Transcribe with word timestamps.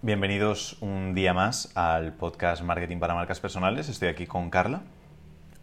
Bienvenidos 0.00 0.76
un 0.80 1.12
día 1.12 1.34
más 1.34 1.72
al 1.74 2.12
podcast 2.12 2.62
Marketing 2.62 2.98
para 3.00 3.14
Marcas 3.14 3.40
Personales. 3.40 3.88
Estoy 3.88 4.06
aquí 4.06 4.28
con 4.28 4.48
Carla. 4.48 4.82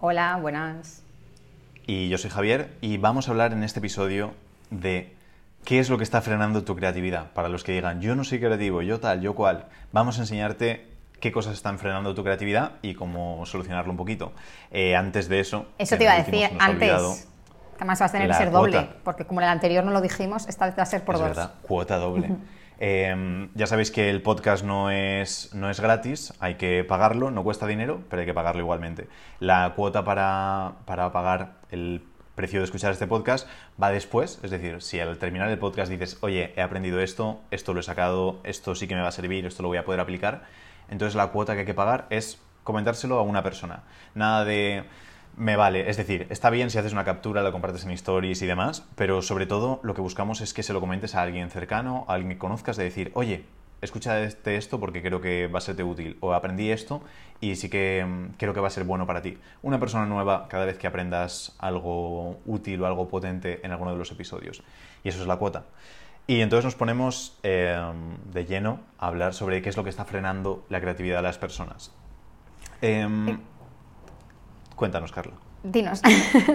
Hola, 0.01 0.37
buenas. 0.41 1.03
Y 1.87 2.09
yo 2.09 2.17
soy 2.17 2.29
Javier 2.29 2.75
y 2.81 2.97
vamos 2.97 3.29
a 3.29 3.31
hablar 3.31 3.53
en 3.53 3.63
este 3.63 3.79
episodio 3.79 4.33
de 4.71 5.15
qué 5.63 5.79
es 5.79 5.89
lo 5.89 5.97
que 5.97 6.03
está 6.03 6.21
frenando 6.21 6.65
tu 6.65 6.75
creatividad. 6.75 7.31
Para 7.31 7.47
los 7.47 7.63
que 7.63 7.71
digan, 7.71 8.01
yo 8.01 8.13
no 8.17 8.25
soy 8.25 8.41
creativo, 8.41 8.81
yo 8.81 8.99
tal, 8.99 9.21
yo 9.21 9.35
cual, 9.35 9.67
vamos 9.93 10.17
a 10.17 10.23
enseñarte 10.23 10.85
qué 11.21 11.31
cosas 11.31 11.53
están 11.53 11.79
frenando 11.79 12.13
tu 12.13 12.21
creatividad 12.21 12.73
y 12.81 12.93
cómo 12.93 13.45
solucionarlo 13.45 13.91
un 13.91 13.97
poquito. 13.97 14.33
Eh, 14.69 14.97
antes 14.97 15.29
de 15.29 15.39
eso... 15.39 15.67
Eso 15.77 15.95
te 15.95 16.03
iba 16.03 16.11
a 16.11 16.17
decir 16.17 16.49
antes. 16.59 17.29
Además 17.77 17.99
vas 18.01 18.09
a 18.09 18.11
tener 18.11 18.27
que 18.27 18.33
ser 18.33 18.51
doble, 18.51 18.89
porque 19.05 19.25
como 19.25 19.39
en 19.39 19.45
el 19.45 19.51
anterior 19.51 19.85
no 19.85 19.91
lo 19.91 20.01
dijimos, 20.01 20.45
esta 20.49 20.65
vez 20.65 20.77
va 20.77 20.83
a 20.83 20.87
ser 20.87 21.05
por 21.05 21.15
es 21.15 21.21
dos. 21.21 21.29
Verdad, 21.29 21.53
cuota 21.61 21.95
doble. 21.95 22.35
Em, 22.79 23.49
ya 23.55 23.67
sabéis 23.67 23.91
que 23.91 24.09
el 24.09 24.21
podcast 24.21 24.63
no 24.65 24.91
es, 24.91 25.53
no 25.53 25.69
es 25.69 25.79
gratis, 25.79 26.33
hay 26.39 26.55
que 26.55 26.83
pagarlo, 26.83 27.31
no 27.31 27.43
cuesta 27.43 27.67
dinero, 27.67 28.01
pero 28.09 28.21
hay 28.21 28.25
que 28.25 28.33
pagarlo 28.33 28.61
igualmente. 28.61 29.07
La 29.39 29.73
cuota 29.75 30.03
para, 30.03 30.73
para 30.85 31.11
pagar 31.11 31.53
el 31.71 32.01
precio 32.35 32.59
de 32.59 32.65
escuchar 32.65 32.91
este 32.91 33.07
podcast 33.07 33.47
va 33.81 33.91
después, 33.91 34.39
es 34.43 34.51
decir, 34.51 34.81
si 34.81 34.99
al 34.99 35.17
terminar 35.17 35.49
el 35.49 35.57
podcast 35.57 35.89
dices, 35.89 36.17
oye, 36.21 36.53
he 36.55 36.61
aprendido 36.61 36.99
esto, 36.99 37.41
esto 37.49 37.73
lo 37.73 37.79
he 37.79 37.83
sacado, 37.83 38.41
esto 38.43 38.75
sí 38.75 38.87
que 38.87 38.95
me 38.95 39.01
va 39.01 39.07
a 39.07 39.13
servir, 39.13 39.45
esto 39.45 39.63
lo 39.63 39.69
voy 39.69 39.77
a 39.77 39.85
poder 39.85 40.01
aplicar, 40.01 40.43
entonces 40.89 41.15
la 41.15 41.27
cuota 41.27 41.53
que 41.53 41.61
hay 41.61 41.65
que 41.65 41.73
pagar 41.73 42.07
es 42.09 42.41
comentárselo 42.63 43.17
a 43.17 43.21
una 43.21 43.41
persona. 43.41 43.83
Nada 44.13 44.43
de 44.43 44.83
me 45.37 45.55
vale. 45.55 45.89
Es 45.89 45.97
decir, 45.97 46.27
está 46.29 46.49
bien 46.49 46.69
si 46.69 46.77
haces 46.77 46.93
una 46.93 47.03
captura, 47.03 47.43
la 47.43 47.51
compartes 47.51 47.83
en 47.85 47.91
stories 47.91 48.41
y 48.41 48.45
demás, 48.45 48.85
pero 48.95 49.21
sobre 49.21 49.45
todo 49.45 49.79
lo 49.83 49.93
que 49.93 50.01
buscamos 50.01 50.41
es 50.41 50.53
que 50.53 50.63
se 50.63 50.73
lo 50.73 50.79
comentes 50.79 51.15
a 51.15 51.21
alguien 51.21 51.49
cercano, 51.49 52.05
a 52.07 52.13
alguien 52.13 52.33
que 52.33 52.37
conozcas, 52.37 52.77
de 52.77 52.85
decir, 52.85 53.11
oye, 53.15 53.45
escucha 53.81 54.21
este 54.21 54.55
esto 54.55 54.79
porque 54.79 55.01
creo 55.01 55.21
que 55.21 55.47
va 55.47 55.59
a 55.59 55.61
serte 55.61 55.83
útil, 55.83 56.17
o 56.21 56.33
aprendí 56.33 56.71
esto 56.71 57.01
y 57.41 57.55
sí 57.55 57.69
que 57.69 58.05
mm, 58.05 58.35
creo 58.37 58.53
que 58.53 58.59
va 58.59 58.67
a 58.67 58.71
ser 58.71 58.83
bueno 58.83 59.05
para 59.05 59.21
ti. 59.21 59.37
Una 59.61 59.79
persona 59.79 60.05
nueva 60.05 60.47
cada 60.47 60.65
vez 60.65 60.77
que 60.77 60.87
aprendas 60.87 61.55
algo 61.59 62.39
útil 62.45 62.81
o 62.81 62.85
algo 62.85 63.07
potente 63.07 63.59
en 63.63 63.71
alguno 63.71 63.91
de 63.91 63.97
los 63.97 64.11
episodios. 64.11 64.63
Y 65.03 65.09
eso 65.09 65.21
es 65.21 65.27
la 65.27 65.37
cuota. 65.37 65.65
Y 66.27 66.41
entonces 66.41 66.65
nos 66.65 66.75
ponemos 66.75 67.37
em, 67.43 68.17
de 68.33 68.45
lleno 68.45 68.79
a 68.97 69.07
hablar 69.07 69.33
sobre 69.33 69.61
qué 69.61 69.69
es 69.69 69.77
lo 69.77 69.83
que 69.83 69.91
está 69.91 70.05
frenando 70.05 70.65
la 70.69 70.81
creatividad 70.81 71.17
de 71.17 71.23
las 71.23 71.37
personas. 71.37 71.91
Em, 72.81 73.29
eh, 73.29 73.37
Cuéntanos, 74.75 75.11
Carla. 75.11 75.33
Dinos. 75.63 76.01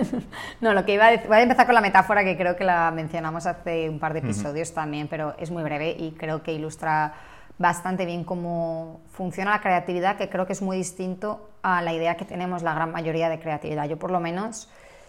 no, 0.61 0.75
lo 0.75 0.85
que 0.85 0.95
iba 0.95 1.07
a 1.07 1.11
decir, 1.11 1.29
voy 1.29 1.39
a 1.39 1.43
empezar 1.43 1.67
con 1.67 1.75
la 1.75 1.81
metáfora 1.81 2.23
que 2.23 2.37
creo 2.37 2.55
que 2.55 2.65
la 2.65 2.91
mencionamos 2.91 3.47
hace 3.47 3.89
un 3.89 3.99
par 3.99 4.13
de 4.13 4.21
episodios 4.21 4.73
también, 4.73 5.09
pero 5.09 5.35
es 5.39 5.51
muy 5.51 5.63
breve 5.63 5.97
y 5.99 6.13
creo 6.13 6.43
que 6.43 6.53
ilustra 6.53 7.15
bastante 7.59 8.07
bien 8.07 8.25
cómo 8.25 9.01
funciona 9.11 9.51
la 9.51 9.61
creatividad, 9.61 10.17
que 10.17 10.29
creo 10.29 10.47
que 10.47 10.53
es 10.53 10.63
muy 10.63 10.77
distinto 10.77 11.51
a 11.63 11.83
la 11.83 11.93
idea 11.93 12.17
que 12.17 12.25
tenemos 12.25 12.63
la 12.63 12.75
gran 12.75 12.93
mayoría 12.93 13.29
de 13.29 13.41
creatividad. 13.41 13.89
Yo 13.89 13.99
por 13.99 14.11
lo 14.11 14.21
menos 14.21 14.69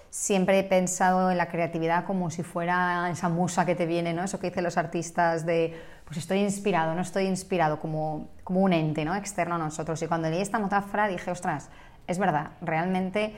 siempre 0.10 0.60
he 0.60 0.64
pensado 0.64 1.32
en 1.32 1.38
la 1.38 1.48
creatividad 1.48 2.04
como 2.04 2.30
si 2.30 2.44
fuera 2.44 3.10
esa 3.10 3.30
musa 3.30 3.66
que 3.66 3.76
te 3.76 3.86
viene, 3.86 4.14
¿no? 4.14 4.24
Eso 4.24 4.40
que 4.40 4.48
dicen 4.48 4.66
los 4.66 4.78
artistas 4.78 5.46
de, 5.46 5.80
pues 6.04 6.18
estoy 6.18 6.40
inspirado, 6.40 6.94
no 6.94 7.02
estoy 7.02 7.26
inspirado, 7.26 7.80
como, 7.80 8.28
como 8.44 8.60
un 8.60 8.74
ente, 8.74 9.06
¿no? 9.06 9.16
Externo 9.16 9.56
a 9.56 9.58
nosotros. 9.58 10.02
Y 10.02 10.08
cuando 10.08 10.30
leí 10.30 10.42
esta 10.42 10.60
metáfora 10.60 11.08
dije, 11.08 11.32
ostras, 11.32 11.70
es 12.08 12.20
verdad, 12.20 12.52
realmente 12.62 13.34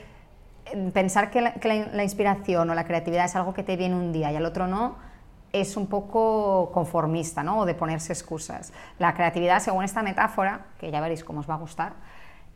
eh, 0.66 0.90
pensar 0.92 1.30
que, 1.30 1.40
la, 1.40 2.02
inspiración 2.02 2.70
o 2.70 2.74
la 2.74 2.84
creatividad 2.84 3.26
es 3.26 3.36
algo 3.36 3.54
que 3.54 3.62
te 3.62 3.76
viene 3.76 3.94
un 3.94 4.12
día 4.12 4.32
y 4.32 4.36
al 4.36 4.44
otro 4.44 4.66
no, 4.66 4.96
es 5.52 5.76
un 5.76 5.86
poco 5.86 6.70
conformista, 6.72 7.42
¿no? 7.42 7.60
O 7.60 7.64
de 7.66 7.74
ponerse 7.74 8.12
excusas. 8.12 8.72
La 8.98 9.14
creatividad, 9.14 9.60
según 9.60 9.84
esta 9.84 10.02
metáfora, 10.02 10.66
que 10.78 10.90
ya 10.90 11.00
veréis 11.00 11.22
cómo 11.22 11.40
os 11.40 11.48
va 11.48 11.54
a 11.54 11.58
gustar, 11.58 11.92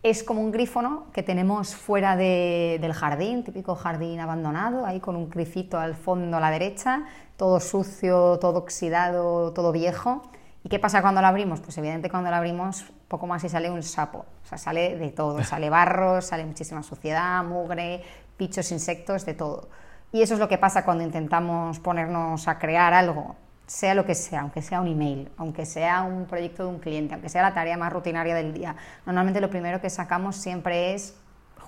es 0.02 0.22
como 0.22 0.40
un 0.40 0.52
grifo 0.52 1.06
que 1.12 1.22
tenemos 1.22 1.74
fuera 1.74 2.16
del 2.16 2.92
jardín, 2.92 3.42
típico 3.42 3.74
jardín 3.74 4.20
abandonado, 4.20 4.86
ahí 4.86 5.00
con 5.00 5.16
un 5.16 5.28
grifito 5.28 5.78
al 5.78 5.94
fondo 5.94 6.36
a 6.36 6.40
la 6.40 6.50
derecha, 6.50 7.04
todo 7.36 7.60
sucio, 7.60 8.38
todo 8.38 8.58
oxidado, 8.58 9.52
todo 9.52 9.72
viejo. 9.72 10.22
¿Y 10.68 10.70
qué 10.70 10.78
pasa 10.78 11.00
cuando 11.00 11.22
lo 11.22 11.28
abrimos? 11.28 11.62
Pues 11.62 11.78
evidentemente 11.78 12.10
cuando 12.10 12.28
lo 12.28 12.36
abrimos 12.36 12.84
poco 13.08 13.26
más 13.26 13.42
y 13.42 13.48
sale 13.48 13.70
un 13.70 13.82
sapo. 13.82 14.26
O 14.44 14.46
sea, 14.46 14.58
sale 14.58 14.98
de 14.98 15.08
todo. 15.12 15.42
Sale 15.42 15.70
barro, 15.70 16.20
sale 16.20 16.44
muchísima 16.44 16.82
suciedad, 16.82 17.42
mugre, 17.42 18.02
bichos, 18.38 18.70
insectos, 18.70 19.24
de 19.24 19.32
todo. 19.32 19.70
Y 20.12 20.20
eso 20.20 20.34
es 20.34 20.40
lo 20.40 20.46
que 20.46 20.58
pasa 20.58 20.84
cuando 20.84 21.04
intentamos 21.04 21.80
ponernos 21.80 22.48
a 22.48 22.58
crear 22.58 22.92
algo, 22.92 23.36
sea 23.66 23.94
lo 23.94 24.04
que 24.04 24.14
sea, 24.14 24.42
aunque 24.42 24.60
sea 24.60 24.82
un 24.82 24.88
email, 24.88 25.32
aunque 25.38 25.64
sea 25.64 26.02
un 26.02 26.26
proyecto 26.26 26.64
de 26.64 26.68
un 26.68 26.80
cliente, 26.80 27.14
aunque 27.14 27.30
sea 27.30 27.40
la 27.40 27.54
tarea 27.54 27.78
más 27.78 27.90
rutinaria 27.90 28.34
del 28.34 28.52
día. 28.52 28.76
Normalmente 29.06 29.40
lo 29.40 29.48
primero 29.48 29.80
que 29.80 29.88
sacamos 29.88 30.36
siempre 30.36 30.92
es 30.92 31.16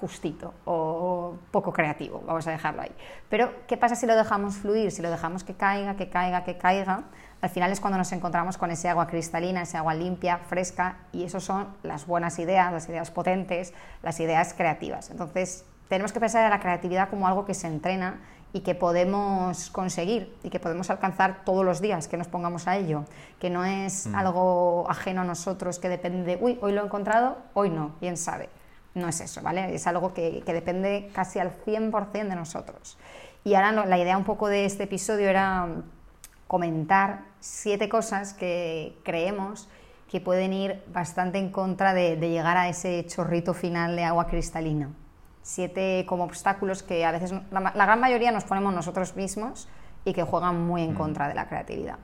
justito 0.00 0.54
o 0.64 1.36
poco 1.50 1.72
creativo, 1.72 2.22
vamos 2.26 2.46
a 2.46 2.50
dejarlo 2.50 2.82
ahí. 2.82 2.92
Pero, 3.28 3.66
¿qué 3.66 3.76
pasa 3.76 3.94
si 3.94 4.06
lo 4.06 4.16
dejamos 4.16 4.56
fluir? 4.56 4.90
Si 4.90 5.02
lo 5.02 5.10
dejamos 5.10 5.44
que 5.44 5.54
caiga, 5.54 5.96
que 5.96 6.08
caiga, 6.08 6.44
que 6.44 6.56
caiga, 6.56 7.04
al 7.40 7.50
final 7.50 7.72
es 7.72 7.80
cuando 7.80 7.98
nos 7.98 8.12
encontramos 8.12 8.58
con 8.58 8.70
ese 8.70 8.88
agua 8.88 9.06
cristalina, 9.06 9.62
ese 9.62 9.78
agua 9.78 9.94
limpia, 9.94 10.38
fresca, 10.38 10.98
y 11.12 11.24
eso 11.24 11.40
son 11.40 11.68
las 11.82 12.06
buenas 12.06 12.38
ideas, 12.38 12.72
las 12.72 12.88
ideas 12.88 13.10
potentes, 13.10 13.72
las 14.02 14.20
ideas 14.20 14.52
creativas. 14.54 15.10
Entonces, 15.10 15.64
tenemos 15.88 16.12
que 16.12 16.20
pensar 16.20 16.44
en 16.44 16.50
la 16.50 16.60
creatividad 16.60 17.08
como 17.08 17.26
algo 17.26 17.46
que 17.46 17.54
se 17.54 17.66
entrena 17.66 18.20
y 18.52 18.60
que 18.60 18.74
podemos 18.74 19.70
conseguir 19.70 20.36
y 20.42 20.50
que 20.50 20.60
podemos 20.60 20.90
alcanzar 20.90 21.44
todos 21.44 21.64
los 21.64 21.80
días 21.80 22.08
que 22.08 22.16
nos 22.16 22.28
pongamos 22.28 22.66
a 22.68 22.76
ello, 22.76 23.04
que 23.38 23.48
no 23.48 23.64
es 23.64 24.06
mm. 24.06 24.14
algo 24.14 24.86
ajeno 24.90 25.22
a 25.22 25.24
nosotros 25.24 25.78
que 25.78 25.88
depende 25.88 26.36
de, 26.36 26.42
uy, 26.42 26.58
hoy 26.60 26.72
lo 26.72 26.82
he 26.82 26.84
encontrado, 26.84 27.38
hoy 27.54 27.70
no, 27.70 27.92
quién 28.00 28.16
sabe. 28.16 28.50
No 28.92 29.08
es 29.08 29.20
eso, 29.20 29.40
¿vale? 29.40 29.72
Es 29.74 29.86
algo 29.86 30.12
que, 30.12 30.42
que 30.44 30.52
depende 30.52 31.10
casi 31.14 31.38
al 31.38 31.52
100% 31.64 32.10
de 32.28 32.34
nosotros. 32.34 32.98
Y 33.44 33.54
ahora 33.54 33.86
la 33.86 33.98
idea 33.98 34.18
un 34.18 34.24
poco 34.24 34.48
de 34.48 34.64
este 34.64 34.82
episodio 34.82 35.28
era 35.28 35.68
comentar 36.50 37.26
siete 37.38 37.88
cosas 37.88 38.34
que 38.34 38.98
creemos 39.04 39.68
que 40.10 40.20
pueden 40.20 40.52
ir 40.52 40.82
bastante 40.92 41.38
en 41.38 41.52
contra 41.52 41.94
de, 41.94 42.16
llegar 42.16 42.56
a 42.56 42.68
ese 42.68 43.06
chorrito 43.06 43.54
final 43.54 43.94
de 43.94 44.02
agua 44.02 44.26
cristalina. 44.26 44.90
Siete 45.42 46.04
como 46.08 46.24
obstáculos 46.24 46.82
que 46.82 47.04
a 47.04 47.12
veces 47.12 47.32
la, 47.52 47.70
gran 47.70 48.00
mayoría 48.00 48.32
nos 48.32 48.42
ponemos 48.42 48.74
nosotros 48.74 49.14
mismos 49.14 49.68
y 50.04 50.12
que 50.12 50.24
juegan 50.24 50.66
muy 50.66 50.82
en 50.82 50.94
mm. 50.94 50.96
contra 50.96 51.28
de 51.28 51.34
la 51.34 51.46
creatividad. 51.46 51.98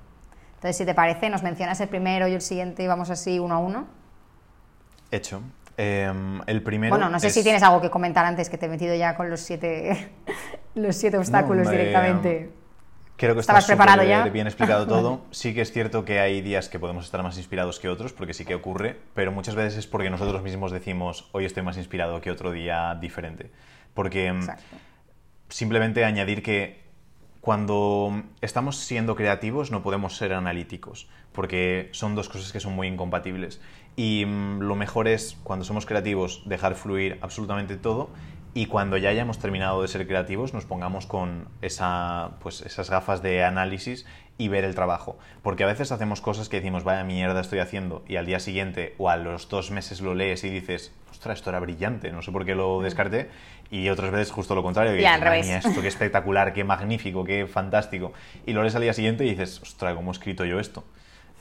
Entonces, 0.55 0.77
si 0.77 0.87
te 0.87 0.95
parece, 0.95 1.29
nos 1.29 1.43
mencionas 1.43 1.81
el 1.81 1.89
primero 1.89 2.29
y 2.29 2.35
el 2.35 2.41
siguiente 2.41 2.85
y 2.85 2.87
vamos 2.87 3.11
así 3.11 3.41
uno 3.41 3.56
a 3.56 3.59
uno. 3.59 3.87
Hecho. 5.11 5.43
Em, 5.77 6.41
el 6.47 6.62
primero. 6.62 6.95
Bueno, 6.95 7.11
no 7.11 7.19
sé 7.19 7.31
si 7.31 7.43
tienes 7.43 7.65
algo 7.65 7.81
que 7.81 7.91
comentar 7.91 8.25
antes 8.25 8.49
que 8.49 8.59
te 8.59 8.67
he 8.67 8.69
metido 8.69 8.95
ya 8.95 9.17
con 9.17 9.29
los 9.29 9.41
siete, 9.41 10.12
los 10.77 10.95
siete 10.95 11.19
obstáculos 11.19 11.69
directamente. 11.69 12.66
Creo 13.16 13.34
que 13.34 13.41
¿Estabas 13.41 13.66
preparado 13.66 14.03
ya? 14.03 14.25
bien 14.25 14.47
explicado 14.47 14.87
todo. 14.87 15.22
Sí 15.31 15.54
que 15.54 15.62
es 15.62 15.72
cierto 15.72 16.04
que 16.04 16.21
hay 16.21 16.43
días 16.43 16.69
que 16.69 16.78
podemos 16.78 17.06
estar 17.06 17.22
más 17.22 17.38
inspirados 17.38 17.81
que 17.81 17.88
otros, 17.88 18.12
porque 18.12 18.34
sí 18.34 18.44
que 18.44 18.54
ocurre, 18.54 18.99
pero 19.15 19.32
muchas 19.32 19.54
veces 19.54 19.78
es 19.78 19.87
porque 19.87 20.10
nosotros 20.10 20.43
mismos 20.43 20.71
decimos, 20.71 21.28
hoy 21.32 21.47
estoy 21.47 21.62
más 21.62 21.78
inspirado 21.78 22.21
que 22.21 22.31
otro 22.31 22.53
día 22.53 22.94
diferente. 23.00 23.50
Porque 23.94 24.32
mm, 24.32 24.47
simplemente 25.49 26.05
añadir 26.05 26.43
que 26.43 26.84
cuando 27.41 28.22
estamos 28.43 28.76
siendo 28.76 29.15
creativos 29.16 29.71
no 29.71 29.82
podemos 29.82 30.16
ser 30.16 30.34
analíticos, 30.34 31.09
porque 31.32 31.88
son 31.93 32.15
dos 32.16 32.28
cosas 32.28 32.53
que 32.53 32.60
son 32.60 32.75
muy 32.75 32.87
incompatibles. 32.87 33.62
Y 33.97 34.26
mm, 34.26 34.60
lo 34.60 34.76
mejor 34.76 35.09
es, 35.09 35.38
cuando 35.43 35.65
somos 35.65 35.87
creativos, 35.87 36.43
dejar 36.44 36.75
fluir 36.75 37.19
absolutamente 37.22 37.76
todo 37.76 38.10
y 38.56 38.65
cuando 38.65 38.97
ya 38.97 39.11
hayamos 39.11 39.39
terminado 39.39 39.83
de 39.83 39.89
ser 39.89 40.06
creativos 40.06 40.55
nos 40.55 40.65
pongamos 40.65 41.05
con 41.05 41.47
esa, 41.61 42.31
pues 42.41 42.62
esas 42.62 42.89
gafas 42.89 43.21
de 43.21 43.44
análisis 43.44 44.06
y 44.39 44.49
ver 44.49 44.65
el 44.65 44.75
trabajo. 44.75 45.19
Porque 45.43 45.65
a 45.65 45.67
veces 45.67 45.93
hacemos 45.93 46.22
cosas 46.22 46.49
que 46.49 46.56
decimos, 46.56 46.83
vaya 46.83 47.05
mierda 47.05 47.39
estoy 47.43 47.58
haciendo, 47.58 48.03
y 48.08 48.17
al 48.17 48.25
día 48.25 48.41
siguiente 48.41 48.94
o 48.97 49.11
a 49.11 49.19
los 49.19 49.50
dos 49.50 49.70
meses 49.70 50.00
lo 50.00 50.14
lees 50.14 50.43
y 50.43 50.49
dices, 50.49 50.94
ostras, 51.11 51.41
esto 51.41 51.50
era 51.50 51.61
brillante, 51.61 52.11
no 52.12 52.23
sé 52.23 52.32
por 52.32 52.47
qué 52.47 52.55
lo 52.55 52.81
mm. 52.81 52.85
descarté, 52.85 53.29
y 53.70 53.91
otras 53.91 54.11
veces 54.11 54.31
justo 54.31 54.55
lo 54.55 54.62
contrario, 54.62 54.93
que 54.93 55.37
dices, 55.37 55.67
esto 55.67 55.82
qué 55.82 55.88
espectacular, 55.88 56.55
qué 56.55 56.64
magnífico, 56.64 57.25
qué 57.25 57.47
fantástico, 57.47 58.14
y 58.47 58.55
lo 58.55 58.62
lees 58.62 58.75
al 58.75 58.81
día 58.81 58.94
siguiente 58.94 59.26
y 59.26 59.29
dices, 59.29 59.61
ostras, 59.61 59.94
¿cómo 59.94 60.12
he 60.12 60.14
escrito 60.14 60.47
yo 60.47 60.61
esto? 60.61 60.82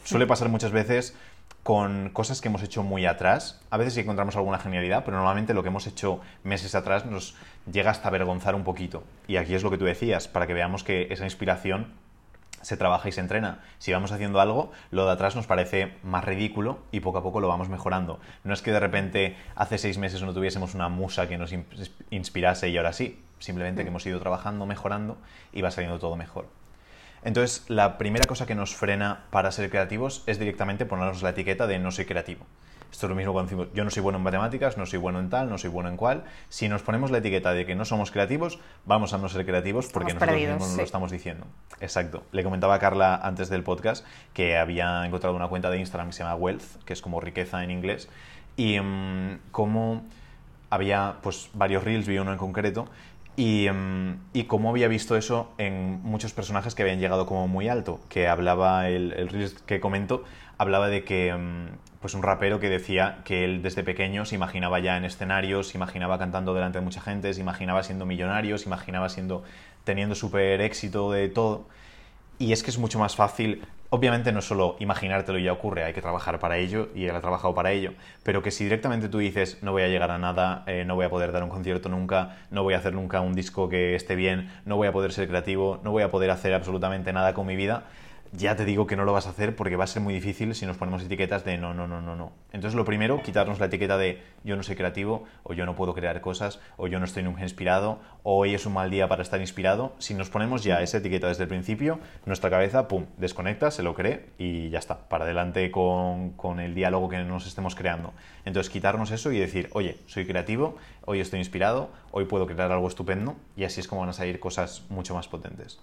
Suele 0.03 0.27
pasar 0.27 0.49
muchas 0.49 0.71
veces 0.73 1.15
con 1.65 2.11
cosas 2.11 2.41
que 2.41 2.47
hemos 2.47 2.61
hecho 2.61 2.83
muy 2.83 3.07
atrás. 3.07 3.59
A 3.71 3.77
veces 3.77 3.95
sí 3.95 4.01
encontramos 4.01 4.35
alguna 4.35 4.59
genialidad, 4.59 5.03
pero 5.03 5.17
normalmente 5.17 5.55
lo 5.55 5.63
que 5.63 5.69
hemos 5.69 5.87
hecho 5.87 6.21
meses 6.43 6.75
atrás 6.75 7.07
nos 7.07 7.35
llega 7.65 7.89
hasta 7.89 8.07
avergonzar 8.07 8.53
un 8.53 8.63
poquito. 8.63 9.03
Y 9.27 9.37
aquí 9.37 9.55
es 9.55 9.63
lo 9.63 9.71
que 9.71 9.79
tú 9.79 9.85
decías, 9.85 10.27
para 10.27 10.45
que 10.45 10.53
veamos 10.53 10.83
que 10.83 11.07
esa 11.09 11.23
inspiración 11.23 11.87
se 12.61 12.77
trabaja 12.77 13.09
y 13.09 13.11
se 13.13 13.21
entrena. 13.21 13.63
Si 13.79 13.91
vamos 13.91 14.11
haciendo 14.11 14.39
algo, 14.41 14.71
lo 14.91 15.07
de 15.07 15.13
atrás 15.13 15.35
nos 15.35 15.47
parece 15.47 15.93
más 16.03 16.23
ridículo 16.23 16.81
y 16.91 16.99
poco 16.99 17.17
a 17.17 17.23
poco 17.23 17.39
lo 17.39 17.47
vamos 17.47 17.67
mejorando. 17.67 18.19
No 18.43 18.53
es 18.53 18.61
que 18.61 18.71
de 18.71 18.79
repente 18.79 19.35
hace 19.55 19.79
seis 19.79 19.97
meses 19.97 20.21
no 20.21 20.35
tuviésemos 20.35 20.75
una 20.75 20.87
musa 20.87 21.27
que 21.27 21.39
nos 21.39 21.51
inspirase 22.11 22.69
y 22.69 22.77
ahora 22.77 22.93
sí. 22.93 23.23
Simplemente 23.39 23.81
que 23.81 23.89
hemos 23.89 24.05
ido 24.05 24.19
trabajando, 24.19 24.67
mejorando 24.67 25.17
y 25.51 25.63
va 25.63 25.71
saliendo 25.71 25.97
todo 25.97 26.15
mejor. 26.15 26.45
Entonces, 27.25 27.65
la 27.69 27.97
primera 27.97 28.25
cosa 28.25 28.45
que 28.45 28.53
nos 28.53 28.75
frena 28.75 29.23
para 29.31 29.51
ser 29.51 29.69
creativos 29.71 30.23
es 30.27 30.37
directamente 30.37 30.85
ponernos 30.85 31.23
la 31.23 31.31
etiqueta 31.31 31.65
de 31.65 31.79
no 31.79 31.91
soy 31.91 32.05
creativo. 32.05 32.45
Esto 32.91 33.07
es 33.07 33.09
lo 33.09 33.15
mismo 33.15 33.33
cuando 33.33 33.49
decimos, 33.49 33.73
yo 33.73 33.83
no 33.83 33.89
soy 33.89 34.03
bueno 34.03 34.19
en 34.19 34.23
matemáticas, 34.23 34.77
no 34.77 34.85
soy 34.85 34.99
bueno 34.99 35.19
en 35.19 35.29
tal, 35.29 35.49
no 35.49 35.57
soy 35.57 35.71
bueno 35.71 35.89
en 35.89 35.97
cual. 35.97 36.23
Si 36.49 36.69
nos 36.69 36.83
ponemos 36.83 37.09
la 37.09 37.17
etiqueta 37.17 37.51
de 37.51 37.65
que 37.65 37.75
no 37.75 37.83
somos 37.83 38.11
creativos, 38.11 38.59
vamos 38.85 39.11
a 39.13 39.17
no 39.17 39.27
ser 39.27 39.43
creativos 39.43 39.87
porque 39.87 40.13
nosotros 40.13 40.37
mismos 40.37 40.59
nos 40.59 40.77
lo 40.77 40.83
estamos 40.83 41.11
diciendo. 41.11 41.47
Exacto. 41.81 42.23
Le 42.31 42.43
comentaba 42.43 42.75
a 42.75 42.79
Carla 42.79 43.15
antes 43.15 43.49
del 43.49 43.63
podcast 43.63 44.05
que 44.33 44.55
había 44.55 45.03
encontrado 45.03 45.35
una 45.35 45.47
cuenta 45.47 45.71
de 45.71 45.79
Instagram 45.79 46.09
que 46.09 46.13
se 46.13 46.23
llama 46.23 46.35
Wealth, 46.35 46.83
que 46.85 46.93
es 46.93 47.01
como 47.01 47.19
riqueza 47.19 47.63
en 47.63 47.71
inglés, 47.71 48.07
y 48.55 48.77
um, 48.79 49.39
como 49.51 50.05
había 50.69 51.15
pues 51.21 51.49
varios 51.53 51.83
reels, 51.83 52.07
vi 52.07 52.17
uno 52.17 52.31
en 52.31 52.37
concreto, 52.37 52.87
y, 53.35 53.67
um, 53.69 54.17
y, 54.33 54.43
cómo 54.43 54.69
había 54.69 54.87
visto 54.87 55.17
eso 55.17 55.53
en 55.57 56.01
muchos 56.03 56.33
personajes 56.33 56.75
que 56.75 56.83
habían 56.83 56.99
llegado 56.99 57.25
como 57.25 57.47
muy 57.47 57.67
alto, 57.67 57.99
que 58.09 58.27
hablaba, 58.27 58.89
el, 58.89 59.13
el 59.13 59.53
que 59.65 59.79
comento, 59.79 60.23
hablaba 60.57 60.87
de 60.87 61.03
que 61.03 61.33
um, 61.33 61.67
pues 61.99 62.13
un 62.13 62.23
rapero 62.23 62.59
que 62.59 62.69
decía 62.69 63.19
que 63.25 63.43
él 63.43 63.61
desde 63.61 63.83
pequeño 63.83 64.25
se 64.25 64.35
imaginaba 64.35 64.79
ya 64.79 64.95
en 64.95 65.05
escenarios, 65.05 65.69
se 65.69 65.77
imaginaba 65.77 66.19
cantando 66.19 66.53
delante 66.53 66.77
de 66.77 66.85
mucha 66.85 67.01
gente, 67.01 67.33
se 67.33 67.41
imaginaba 67.41 67.83
siendo 67.83 68.05
millonario, 68.05 68.57
se 68.57 68.67
imaginaba 68.67 69.09
siendo 69.09 69.43
teniendo 69.83 70.15
súper 70.15 70.61
éxito 70.61 71.11
de 71.11 71.29
todo. 71.29 71.67
Y 72.37 72.51
es 72.51 72.63
que 72.63 72.69
es 72.69 72.77
mucho 72.77 72.99
más 72.99 73.15
fácil, 73.15 73.63
obviamente 73.89 74.31
no 74.31 74.41
solo 74.41 74.75
imaginártelo 74.79 75.39
y 75.39 75.43
ya 75.43 75.53
ocurre, 75.53 75.83
hay 75.83 75.93
que 75.93 76.01
trabajar 76.01 76.39
para 76.39 76.57
ello 76.57 76.89
y 76.95 77.05
él 77.05 77.15
ha 77.15 77.21
trabajado 77.21 77.53
para 77.53 77.71
ello, 77.71 77.93
pero 78.23 78.41
que 78.41 78.51
si 78.51 78.63
directamente 78.63 79.09
tú 79.09 79.19
dices 79.19 79.59
no 79.61 79.71
voy 79.71 79.83
a 79.83 79.87
llegar 79.87 80.11
a 80.11 80.17
nada, 80.17 80.63
eh, 80.67 80.83
no 80.85 80.95
voy 80.95 81.05
a 81.05 81.09
poder 81.09 81.31
dar 81.31 81.43
un 81.43 81.49
concierto 81.49 81.89
nunca, 81.89 82.37
no 82.51 82.63
voy 82.63 82.73
a 82.73 82.77
hacer 82.77 82.93
nunca 82.93 83.21
un 83.21 83.33
disco 83.33 83.69
que 83.69 83.95
esté 83.95 84.15
bien, 84.15 84.51
no 84.65 84.75
voy 84.77 84.87
a 84.87 84.91
poder 84.91 85.11
ser 85.11 85.27
creativo, 85.27 85.79
no 85.83 85.91
voy 85.91 86.03
a 86.03 86.11
poder 86.11 86.31
hacer 86.31 86.53
absolutamente 86.53 87.13
nada 87.13 87.33
con 87.33 87.45
mi 87.45 87.55
vida, 87.55 87.83
ya 88.31 88.55
te 88.55 88.65
digo 88.65 88.87
que 88.87 88.95
no 88.95 89.05
lo 89.05 89.13
vas 89.13 89.27
a 89.27 89.29
hacer 89.29 89.55
porque 89.55 89.75
va 89.75 89.85
a 89.85 89.87
ser 89.87 90.01
muy 90.01 90.13
difícil 90.13 90.53
si 90.55 90.65
nos 90.65 90.77
ponemos 90.77 91.03
etiquetas 91.03 91.45
de 91.45 91.57
no, 91.57 91.73
no, 91.73 91.87
no, 91.87 92.01
no, 92.01 92.15
no. 92.15 92.31
Entonces 92.51 92.75
lo 92.75 92.85
primero, 92.85 93.21
quitarnos 93.21 93.59
la 93.59 93.67
etiqueta 93.67 93.97
de 93.97 94.21
yo 94.43 94.55
no 94.55 94.63
soy 94.63 94.75
creativo, 94.75 95.25
o 95.43 95.53
yo 95.53 95.65
no 95.65 95.75
puedo 95.75 95.93
crear 95.93 96.19
cosas, 96.21 96.59
o 96.77 96.87
yo 96.87 96.99
no 96.99 97.05
estoy 97.05 97.23
nunca 97.23 97.43
inspirado, 97.43 97.99
o 98.23 98.37
hoy 98.37 98.53
es 98.53 98.65
un 98.65 98.73
mal 98.73 98.89
día 98.89 99.07
para 99.07 99.21
estar 99.21 99.39
inspirado. 99.39 99.93
Si 99.99 100.13
nos 100.13 100.29
ponemos 100.29 100.63
ya 100.63 100.81
esa 100.81 100.97
etiqueta 100.97 101.27
desde 101.27 101.43
el 101.43 101.49
principio, 101.49 101.99
nuestra 102.25 102.49
cabeza, 102.49 102.87
pum, 102.87 103.05
desconecta, 103.17 103.71
se 103.71 103.83
lo 103.83 103.93
cree 103.93 104.27
y 104.37 104.69
ya 104.69 104.79
está, 104.79 105.07
para 105.07 105.25
adelante 105.25 105.71
con, 105.71 106.31
con 106.31 106.59
el 106.59 106.75
diálogo 106.75 107.09
que 107.09 107.23
nos 107.23 107.47
estemos 107.47 107.75
creando. 107.75 108.13
Entonces 108.45 108.71
quitarnos 108.71 109.11
eso 109.11 109.31
y 109.31 109.39
decir, 109.39 109.69
oye, 109.73 109.97
soy 110.07 110.25
creativo, 110.25 110.77
hoy 111.05 111.19
estoy 111.19 111.39
inspirado, 111.39 111.89
hoy 112.11 112.25
puedo 112.25 112.47
crear 112.47 112.71
algo 112.71 112.87
estupendo, 112.87 113.35
y 113.55 113.63
así 113.63 113.79
es 113.79 113.87
como 113.87 114.01
van 114.01 114.09
a 114.09 114.13
salir 114.13 114.39
cosas 114.39 114.83
mucho 114.89 115.15
más 115.15 115.27
potentes. 115.27 115.79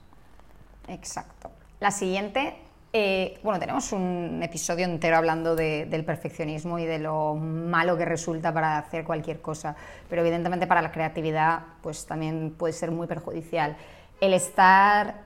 Exacto. 0.89 1.50
La 1.82 1.90
siguiente, 1.90 2.55
eh, 2.93 3.40
bueno, 3.43 3.58
tenemos 3.58 3.90
un 3.90 4.38
episodio 4.40 4.84
entero 4.84 5.17
hablando 5.17 5.56
del 5.56 6.05
perfeccionismo 6.05 6.79
y 6.79 6.84
de 6.84 7.00
lo 7.00 7.34
malo 7.34 7.96
que 7.96 8.05
resulta 8.05 8.55
para 8.55 8.79
hacer 8.79 9.02
cualquier 9.02 9.40
cosa, 9.43 9.75
pero 10.08 10.23
evidentemente 10.23 10.69
para 10.69 10.81
la 10.81 10.93
creatividad 10.93 11.62
pues 11.82 12.06
también 12.06 12.55
puede 12.56 12.73
ser 12.73 12.93
muy 12.93 13.08
perjudicial. 13.08 13.76
El 14.20 14.32
estar, 14.32 15.23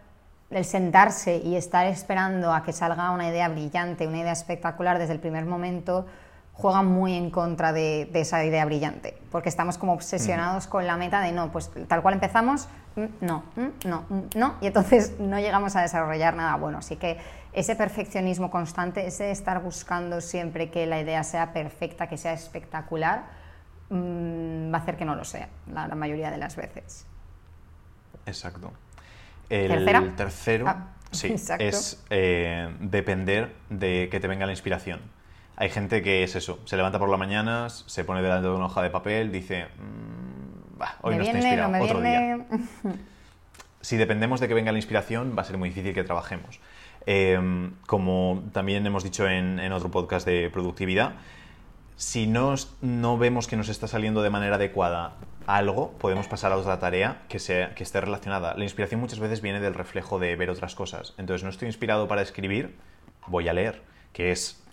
el 0.48 0.64
sentarse 0.64 1.36
y 1.44 1.56
estar 1.56 1.86
esperando 1.88 2.54
a 2.54 2.62
que 2.62 2.72
salga 2.72 3.10
una 3.10 3.28
idea 3.28 3.50
brillante, 3.50 4.06
una 4.06 4.20
idea 4.20 4.32
espectacular 4.32 4.98
desde 4.98 5.12
el 5.12 5.20
primer 5.20 5.44
momento, 5.44 6.06
juega 6.54 6.82
muy 6.82 7.12
en 7.12 7.30
contra 7.30 7.74
de, 7.74 8.08
esa 8.14 8.42
idea 8.46 8.64
brillante, 8.64 9.18
porque 9.30 9.50
estamos 9.50 9.76
como 9.76 9.92
obsesionados 9.92 10.66
con 10.68 10.86
la 10.86 10.96
meta 10.96 11.20
de 11.20 11.32
no, 11.32 11.52
pues 11.52 11.70
tal 11.86 12.00
cual 12.00 12.14
empezamos, 12.14 12.66
mm, 12.66 12.85
no, 13.20 13.44
mm, 13.56 13.88
no, 13.88 14.04
mm, 14.08 14.20
no, 14.36 14.54
y 14.60 14.66
entonces 14.66 15.18
no 15.20 15.38
llegamos 15.38 15.76
a 15.76 15.82
desarrollar 15.82 16.34
nada 16.34 16.56
bueno. 16.56 16.78
Así 16.78 16.96
que 16.96 17.18
ese 17.52 17.76
perfeccionismo 17.76 18.50
constante, 18.50 19.06
ese 19.06 19.30
estar 19.30 19.62
buscando 19.62 20.20
siempre 20.20 20.70
que 20.70 20.86
la 20.86 21.00
idea 21.00 21.22
sea 21.22 21.52
perfecta, 21.52 22.08
que 22.08 22.16
sea 22.16 22.32
espectacular, 22.32 23.24
va 23.90 24.78
a 24.78 24.80
hacer 24.80 24.96
que 24.96 25.04
no 25.04 25.14
lo 25.14 25.24
sea, 25.24 25.48
la, 25.72 25.94
mayoría 25.94 26.30
de 26.30 26.38
las 26.38 26.56
veces. 26.56 27.06
Exacto. 28.24 28.72
El 29.48 30.14
tercero 30.16 30.66
ah, 30.66 30.88
sí, 31.12 31.34
es 31.58 32.04
eh, 32.10 32.74
depender 32.80 33.54
de 33.70 34.08
que 34.10 34.20
te 34.20 34.26
venga 34.26 34.46
la 34.46 34.52
inspiración. 34.52 35.00
Hay 35.56 35.70
gente 35.70 36.02
que 36.02 36.24
es 36.24 36.36
eso, 36.36 36.58
se 36.64 36.76
levanta 36.76 36.98
por 36.98 37.08
la 37.08 37.16
mañana, 37.16 37.70
se 37.70 38.04
pone 38.04 38.20
delante 38.20 38.48
de 38.48 38.54
una 38.54 38.66
hoja 38.66 38.82
de 38.82 38.90
papel, 38.90 39.32
dice, 39.32 39.68
hoy 41.02 41.16
no 41.16 41.24
inspirado, 41.24 41.82
otro 41.82 42.00
día. 42.00 42.38
si 43.80 43.96
dependemos 43.96 44.40
de 44.40 44.48
que 44.48 44.54
venga 44.54 44.72
la 44.72 44.78
inspiración, 44.78 45.34
va 45.36 45.42
a 45.42 45.44
ser 45.44 45.58
muy 45.58 45.68
difícil 45.68 45.94
que 45.94 46.04
trabajemos. 46.04 46.60
Em, 47.06 47.72
como 47.86 48.42
también 48.52 48.84
hemos 48.86 49.04
dicho 49.04 49.28
en, 49.28 49.72
otro 49.72 49.90
podcast 49.90 50.26
de 50.26 50.50
productividad, 50.50 51.14
si 51.96 52.26
no, 52.26 52.54
no 52.82 53.16
vemos 53.16 53.46
que 53.46 53.56
nos 53.56 53.68
está 53.68 53.86
saliendo 53.86 54.22
de 54.22 54.30
manera 54.30 54.56
adecuada 54.56 55.14
algo, 55.46 55.92
podemos 55.98 56.26
pasar 56.26 56.52
a 56.52 56.56
otra 56.56 56.78
tarea 56.78 57.22
que, 57.28 57.38
sea, 57.38 57.74
que 57.74 57.84
esté 57.84 58.00
relacionada. 58.00 58.54
La 58.54 58.64
inspiración 58.64 59.00
muchas 59.00 59.20
veces 59.20 59.40
viene 59.40 59.60
del 59.60 59.74
reflejo 59.74 60.18
de 60.18 60.34
ver 60.34 60.50
otras 60.50 60.74
cosas. 60.74 61.14
Entonces, 61.16 61.44
no 61.44 61.50
estoy 61.50 61.68
inspirado 61.68 62.08
para 62.08 62.22
escribir, 62.22 62.76
voy 63.28 63.48
a 63.48 63.52
leer 63.52 63.82
que 64.16 64.32
es 64.32 64.64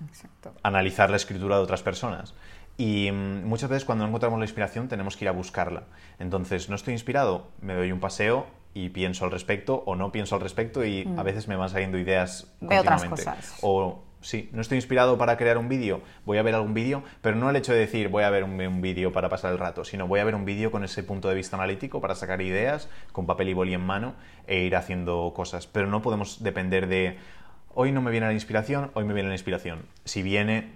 analizar 0.63 1.09
la 1.09 1.17
escritura 1.17 1.57
de 1.57 1.63
otras 1.63 1.83
personas. 1.83 2.33
Y 2.77 3.11
mm, 3.11 3.45
muchas 3.45 3.69
veces 3.69 3.85
cuando 3.85 4.03
no 4.03 4.09
encontramos 4.09 4.39
la 4.39 4.45
inspiración 4.45 4.87
tenemos 4.87 5.17
que 5.17 5.25
ir 5.25 5.29
a 5.29 5.31
buscarla. 5.31 5.83
Entonces, 6.19 6.69
no 6.69 6.75
estoy 6.75 6.93
inspirado, 6.93 7.47
me 7.61 7.73
doy 7.75 7.91
un 7.91 7.99
paseo 7.99 8.47
y 8.73 8.89
pienso 8.89 9.25
al 9.25 9.31
respecto 9.31 9.83
o 9.85 9.95
no 9.95 10.11
pienso 10.11 10.35
al 10.35 10.41
respecto 10.41 10.83
y 10.83 11.03
a 11.03 11.21
mm. 11.21 11.23
veces 11.23 11.47
me 11.47 11.55
van 11.55 11.69
saliendo 11.69 11.97
ideas 11.97 12.51
de 12.59 12.79
otras 12.79 13.05
cosas. 13.05 13.57
O 13.61 14.03
sí, 14.21 14.49
no 14.51 14.61
estoy 14.61 14.77
inspirado 14.77 15.17
para 15.17 15.37
crear 15.37 15.57
un 15.57 15.69
vídeo, 15.69 16.01
voy 16.25 16.39
a 16.39 16.41
ver 16.41 16.55
algún 16.55 16.73
vídeo, 16.73 17.03
pero 17.21 17.35
no 17.35 17.49
el 17.49 17.55
hecho 17.55 17.73
de 17.73 17.79
decir 17.79 18.09
voy 18.09 18.23
a 18.23 18.29
ver 18.31 18.43
un, 18.43 18.59
un 18.59 18.81
vídeo 18.81 19.11
para 19.11 19.29
pasar 19.29 19.51
el 19.51 19.59
rato, 19.59 19.83
sino 19.83 20.07
voy 20.07 20.21
a 20.21 20.23
ver 20.23 20.33
un 20.33 20.45
vídeo 20.45 20.71
con 20.71 20.83
ese 20.83 21.03
punto 21.03 21.29
de 21.29 21.35
vista 21.35 21.57
analítico 21.57 22.01
para 22.01 22.15
sacar 22.15 22.41
ideas, 22.41 22.89
con 23.11 23.27
papel 23.27 23.49
y 23.49 23.53
boli 23.53 23.73
en 23.73 23.81
mano 23.81 24.15
e 24.47 24.63
ir 24.63 24.75
haciendo 24.75 25.33
cosas. 25.35 25.67
Pero 25.67 25.87
no 25.87 26.01
podemos 26.01 26.41
depender 26.41 26.87
de 26.87 27.17
hoy 27.75 27.91
no 27.91 28.01
me 28.01 28.11
viene 28.11 28.27
la 28.27 28.33
inspiración, 28.33 28.91
hoy 28.93 29.03
me 29.03 29.13
viene 29.13 29.29
la 29.29 29.35
inspiración. 29.35 29.85
Si 30.05 30.23
viene, 30.23 30.71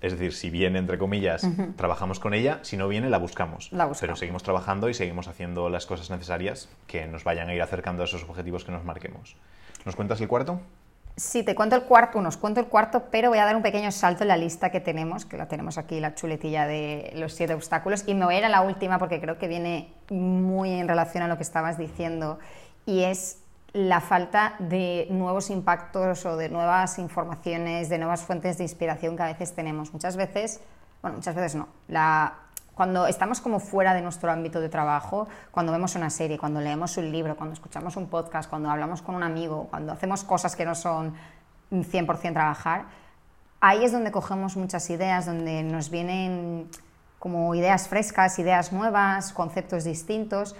es 0.00 0.12
decir, 0.12 0.32
si 0.32 0.50
viene, 0.50 0.78
entre 0.78 0.98
comillas, 0.98 1.46
trabajamos 1.76 2.20
con 2.20 2.34
ella, 2.34 2.60
si 2.62 2.76
no 2.76 2.88
viene, 2.88 3.10
la 3.10 3.18
buscamos. 3.18 3.72
la 3.72 3.84
buscamos. 3.86 4.00
Pero 4.00 4.16
seguimos 4.16 4.42
trabajando 4.42 4.88
y 4.88 4.94
seguimos 4.94 5.28
haciendo 5.28 5.68
las 5.68 5.86
cosas 5.86 6.10
necesarias 6.10 6.68
que 6.86 7.06
nos 7.06 7.24
vayan 7.24 7.48
a 7.48 7.54
ir 7.54 7.62
acercando 7.62 8.02
a 8.02 8.04
esos 8.04 8.22
objetivos 8.24 8.64
que 8.64 8.72
nos 8.72 8.84
marquemos. 8.84 9.36
¿Nos 9.84 9.96
cuentas 9.96 10.20
el 10.20 10.28
cuarto? 10.28 10.60
Sí, 11.16 11.42
te 11.42 11.56
cuento 11.56 11.74
el 11.74 11.82
cuarto, 11.82 12.20
nos 12.20 12.36
cuento 12.36 12.60
el 12.60 12.66
cuarto, 12.66 13.06
pero 13.10 13.30
voy 13.30 13.38
a 13.38 13.44
dar 13.44 13.56
un 13.56 13.62
pequeño 13.62 13.90
salto 13.90 14.22
en 14.22 14.28
la 14.28 14.36
lista 14.36 14.70
que 14.70 14.78
tenemos, 14.78 15.24
que 15.24 15.36
la 15.36 15.48
tenemos 15.48 15.76
aquí, 15.76 15.98
la 15.98 16.14
chuletilla 16.14 16.68
de 16.68 17.12
los 17.16 17.32
siete 17.32 17.54
obstáculos, 17.54 18.04
y 18.06 18.14
me 18.14 18.24
voy 18.24 18.36
a 18.36 18.38
ir 18.38 18.44
a 18.44 18.48
la 18.48 18.60
última 18.60 19.00
porque 19.00 19.20
creo 19.20 19.36
que 19.36 19.48
viene 19.48 19.92
muy 20.10 20.70
en 20.70 20.86
relación 20.86 21.24
a 21.24 21.28
lo 21.28 21.36
que 21.36 21.42
estabas 21.42 21.76
diciendo, 21.76 22.38
y 22.86 23.02
es 23.02 23.40
la 23.72 24.00
falta 24.00 24.54
de 24.58 25.06
nuevos 25.10 25.50
impactos 25.50 26.24
o 26.24 26.36
de 26.36 26.48
nuevas 26.48 26.98
informaciones, 26.98 27.88
de 27.88 27.98
nuevas 27.98 28.22
fuentes 28.22 28.58
de 28.58 28.64
inspiración 28.64 29.16
que 29.16 29.22
a 29.22 29.26
veces 29.26 29.54
tenemos. 29.54 29.92
Muchas 29.92 30.16
veces, 30.16 30.60
bueno, 31.02 31.18
muchas 31.18 31.34
veces 31.34 31.54
no. 31.54 31.68
cuando 32.74 33.06
estamos 33.06 33.40
como 33.40 33.60
fuera 33.60 33.92
de 33.92 34.00
nuestro 34.00 34.30
ámbito 34.30 34.60
de 34.60 34.68
trabajo, 34.68 35.28
cuando 35.50 35.72
vemos 35.72 35.94
una 35.96 36.10
serie, 36.10 36.38
cuando 36.38 36.60
leemos 36.60 36.96
un 36.96 37.12
libro, 37.12 37.36
cuando 37.36 37.54
escuchamos 37.54 37.96
un 37.96 38.08
podcast, 38.08 38.48
cuando 38.48 38.70
hablamos 38.70 39.02
con 39.02 39.14
un 39.14 39.22
amigo, 39.22 39.66
cuando 39.68 39.92
hacemos 39.92 40.24
cosas 40.24 40.56
que 40.56 40.64
no 40.64 40.74
son 40.74 41.14
100% 41.70 42.32
trabajar, 42.32 42.86
ahí 43.60 43.84
es 43.84 43.92
donde 43.92 44.10
cogemos 44.10 44.56
muchas 44.56 44.88
ideas, 44.88 45.26
donde 45.26 45.62
nos 45.62 45.90
vienen 45.90 46.70
como 47.18 47.54
ideas 47.54 47.88
frescas, 47.88 48.38
ideas 48.38 48.72
nuevas, 48.72 49.32
conceptos 49.32 49.84
distintos, 49.84 50.56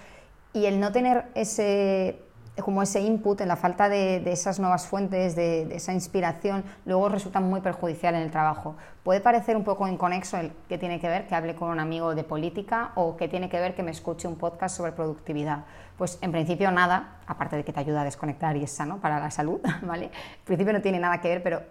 y 0.53 0.67
el 0.67 0.81
no 0.81 0.93
tener 0.93 1.31
ese 1.35 2.21
como 2.63 2.83
ese 2.83 3.01
input, 3.01 3.41
en 3.41 3.49
la 3.49 3.57
falta 3.57 3.89
de, 3.89 4.23
esas 4.31 4.59
nuevas 4.59 4.87
fuentes, 4.87 5.37
de, 5.37 5.63
esa 5.75 5.93
inspiración, 5.93 6.65
luego 6.85 7.09
resulta 7.09 7.41
muy 7.41 7.61
perjudicial 7.61 8.15
en 8.15 8.23
el 8.23 8.31
trabajo. 8.31 8.77
Puede 9.03 9.21
parecer 9.21 9.57
un 9.57 9.65
poco 9.65 9.89
inconexo 9.89 10.37
el 10.37 10.53
que 10.69 10.79
tiene 10.79 11.01
que 11.01 11.09
ver 11.09 11.27
que 11.27 11.35
hable 11.35 11.55
con 11.55 11.71
un 11.71 11.81
amigo 11.81 12.15
de 12.15 12.25
política 12.25 12.93
o 12.95 13.17
que 13.17 13.29
tiene 13.29 13.49
que 13.49 13.61
ver 13.61 13.75
que 13.75 13.83
me 13.83 13.91
escuche 13.91 14.29
un 14.29 14.37
podcast 14.37 14.77
sobre 14.77 14.93
productividad. 14.93 15.65
Pues 15.97 16.19
en 16.21 16.33
principio 16.33 16.71
nada, 16.71 17.19
aparte 17.27 17.57
de 17.57 17.65
que 17.65 17.73
te 17.73 17.81
ayuda 17.81 18.03
a 18.03 18.05
desconectar 18.05 18.57
y 18.57 18.65
es 18.65 18.71
sano 18.71 18.99
para 18.99 19.19
la 19.19 19.31
salud, 19.31 19.61
¿vale? 19.83 20.07
En 20.07 20.45
principio 20.45 20.73
no 20.73 20.81
tiene 20.81 20.99
nada 20.99 21.21
que 21.21 21.29
ver, 21.29 21.43
pero 21.43 21.63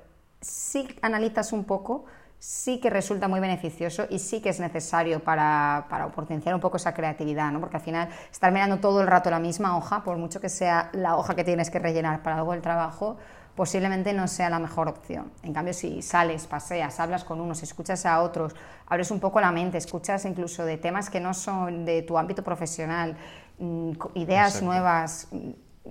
si 0.42 0.88
analizas 1.02 1.54
un 1.54 1.64
poco, 1.64 2.06
sí 2.40 2.80
que 2.80 2.90
resulta 2.90 3.28
muy 3.28 3.40
beneficioso 3.40 4.06
y 4.10 4.20
sí 4.20 4.42
que 4.42 4.50
es 4.50 4.60
necesario 4.60 5.24
para, 5.24 5.88
potenciar 6.16 6.54
un 6.54 6.62
poco 6.62 6.78
esa 6.78 6.94
creatividad, 6.94 7.52
¿no? 7.52 7.60
porque 7.60 7.78
al 7.78 7.82
final 7.82 8.10
estar 8.32 8.52
mirando 8.52 8.78
todo 8.78 9.02
el 9.02 9.08
rato 9.08 9.30
la 9.30 9.40
misma 9.40 9.76
hoja, 9.78 10.04
por 10.04 10.18
mucho 10.18 10.40
que 10.40 10.50
sea 10.50 10.90
la 10.94 11.16
hoja 11.18 11.36
que 11.36 11.44
tienes 11.44 11.70
que 11.70 11.80
rellenar 11.80 12.22
para 12.22 12.38
algo 12.38 12.52
del 12.52 12.62
trabajo, 12.62 13.18
posiblemente 13.56 14.14
no 14.14 14.28
sea 14.28 14.52
la 14.52 14.60
mejor 14.60 14.88
opción. 14.88 15.32
En 15.42 15.52
cambio, 15.52 15.74
si 15.74 16.04
sales, 16.04 16.46
paseas, 16.46 17.00
hablas 17.00 17.24
con 17.24 17.42
unos, 17.42 17.64
escuchas 17.64 18.06
a 18.06 18.22
otros, 18.22 18.56
abres 18.86 19.10
un 19.10 19.20
poco 19.20 19.42
la 19.42 19.52
mente, 19.52 19.80
escuchas 19.80 20.26
incluso 20.26 20.64
de 20.64 20.78
temas 20.78 21.10
que 21.10 21.20
no 21.20 21.34
son 21.34 21.84
de 21.84 22.04
tu 22.04 22.20
ámbito 22.20 22.44
profesional, 22.44 23.18
mm, 23.58 23.94
ideas 24.14 24.62
nuevas, 24.62 25.28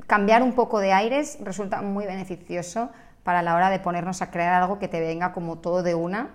cambiar 0.06 0.44
un 0.44 0.52
poco 0.52 0.78
de 0.78 0.92
aires 0.92 1.38
resulta 1.40 1.82
muy 1.82 2.06
beneficioso 2.06 2.90
para 3.26 3.42
la 3.42 3.56
hora 3.56 3.70
de 3.70 3.80
ponernos 3.80 4.22
a 4.22 4.30
crear 4.30 4.62
algo 4.62 4.78
que 4.78 4.86
te 4.86 5.00
venga 5.00 5.32
como 5.32 5.58
todo 5.58 5.82
de 5.82 5.96
una 5.96 6.30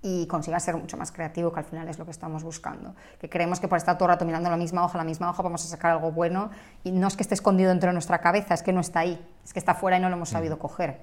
y 0.00 0.26
consiga 0.28 0.58
ser 0.58 0.74
mucho 0.74 0.96
más 0.96 1.12
creativo, 1.12 1.52
que 1.52 1.58
al 1.58 1.66
final 1.66 1.86
es 1.88 1.98
lo 1.98 2.06
que 2.06 2.10
estamos 2.10 2.42
buscando. 2.42 2.94
Que 3.20 3.28
creemos 3.28 3.60
que 3.60 3.68
por 3.68 3.76
estar 3.76 3.98
todo 3.98 4.06
el 4.06 4.14
rato 4.14 4.24
mirando 4.24 4.48
la 4.48 4.56
misma 4.56 4.82
hoja, 4.82 4.96
la 4.96 5.04
misma 5.04 5.28
hoja, 5.28 5.42
vamos 5.42 5.62
a 5.62 5.68
sacar 5.68 5.90
algo 5.90 6.10
bueno 6.10 6.52
y 6.84 6.92
no 6.92 7.06
es 7.06 7.16
que 7.16 7.22
esté 7.22 7.34
escondido 7.34 7.68
dentro 7.68 7.88
de 7.88 7.92
nuestra 7.92 8.18
cabeza, 8.22 8.54
es 8.54 8.62
que 8.62 8.72
no 8.72 8.80
está 8.80 9.00
ahí, 9.00 9.22
es 9.44 9.52
que 9.52 9.58
está 9.58 9.74
fuera 9.74 9.98
y 9.98 10.00
no 10.00 10.08
lo 10.08 10.16
hemos 10.16 10.30
sabido 10.30 10.58
coger. 10.58 11.00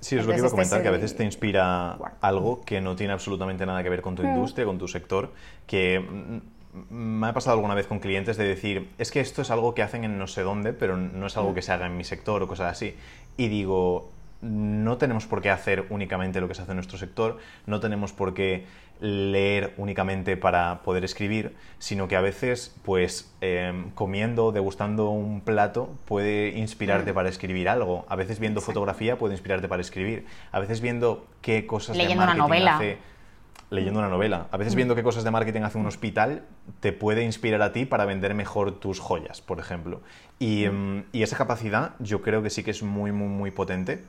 Sí, 0.00 0.16
es 0.16 0.24
lo 0.24 0.32
que 0.32 0.38
iba 0.38 0.46
a 0.46 0.48
este 0.48 0.56
comentar, 0.56 0.80
que 0.80 0.88
a 0.88 0.90
veces 0.90 1.14
te 1.14 1.24
inspira 1.24 1.98
algo 2.22 2.62
que 2.62 2.80
no 2.80 2.96
tiene 2.96 3.12
absolutamente 3.12 3.66
nada 3.66 3.82
que 3.82 3.90
ver 3.90 4.00
con 4.00 4.14
tu 4.14 4.22
mm. 4.22 4.28
industria, 4.28 4.64
con 4.64 4.78
tu 4.78 4.88
sector, 4.88 5.34
que 5.66 6.00
mm, 6.00 6.53
me 6.90 7.28
ha 7.28 7.32
pasado 7.32 7.54
alguna 7.54 7.74
vez 7.74 7.86
con 7.86 8.00
clientes 8.00 8.36
de 8.36 8.44
decir, 8.44 8.90
es 8.98 9.10
que 9.10 9.20
esto 9.20 9.42
es 9.42 9.50
algo 9.50 9.74
que 9.74 9.82
hacen 9.82 10.04
en 10.04 10.18
no 10.18 10.26
sé 10.26 10.42
dónde, 10.42 10.72
pero 10.72 10.96
no 10.96 11.26
es 11.26 11.36
algo 11.36 11.52
mm. 11.52 11.54
que 11.54 11.62
se 11.62 11.72
haga 11.72 11.86
en 11.86 11.96
mi 11.96 12.04
sector 12.04 12.42
o 12.42 12.48
cosas 12.48 12.72
así. 12.72 12.96
Y 13.36 13.48
digo, 13.48 14.10
no 14.40 14.96
tenemos 14.98 15.26
por 15.26 15.40
qué 15.40 15.50
hacer 15.50 15.86
únicamente 15.90 16.40
lo 16.40 16.48
que 16.48 16.54
se 16.54 16.62
hace 16.62 16.72
en 16.72 16.76
nuestro 16.76 16.98
sector, 16.98 17.38
no 17.66 17.80
tenemos 17.80 18.12
por 18.12 18.34
qué 18.34 18.66
leer 19.00 19.74
únicamente 19.76 20.36
para 20.36 20.82
poder 20.82 21.04
escribir, 21.04 21.56
sino 21.78 22.08
que 22.08 22.16
a 22.16 22.20
veces, 22.20 22.74
pues, 22.84 23.34
em, 23.40 23.90
comiendo, 23.90 24.52
degustando 24.52 25.10
un 25.10 25.40
plato, 25.40 25.90
puede 26.04 26.50
inspirarte 26.58 27.12
mm. 27.12 27.14
para 27.14 27.28
escribir 27.28 27.68
algo. 27.68 28.06
A 28.08 28.16
veces 28.16 28.38
viendo 28.38 28.60
fotografía 28.60 29.18
puede 29.18 29.34
inspirarte 29.34 29.68
para 29.68 29.82
escribir. 29.82 30.26
A 30.52 30.60
veces 30.60 30.80
viendo 30.80 31.26
qué 31.42 31.66
cosas 31.66 31.96
de 31.96 32.02
marketing 32.02 32.22
una 32.22 32.34
novela. 32.34 32.76
hace 32.76 32.98
leyendo 33.74 34.00
una 34.00 34.08
novela. 34.08 34.46
A 34.50 34.56
veces 34.56 34.74
mm. 34.74 34.76
viendo 34.76 34.94
qué 34.94 35.02
cosas 35.02 35.24
de 35.24 35.30
marketing 35.30 35.62
hace 35.62 35.78
un 35.78 35.86
hospital, 35.86 36.42
te 36.80 36.92
puede 36.92 37.24
inspirar 37.24 37.62
a 37.62 37.72
ti 37.72 37.84
para 37.84 38.04
vender 38.04 38.34
mejor 38.34 38.72
tus 38.78 39.00
joyas, 39.00 39.40
por 39.40 39.58
ejemplo. 39.58 40.00
Y, 40.38 40.64
mm. 40.64 40.66
em, 40.66 41.04
y 41.12 41.22
esa 41.22 41.36
capacidad 41.36 41.94
yo 41.98 42.22
creo 42.22 42.42
que 42.42 42.50
sí 42.50 42.62
que 42.62 42.70
es 42.70 42.82
muy, 42.82 43.12
muy, 43.12 43.28
muy 43.28 43.50
potente 43.50 44.02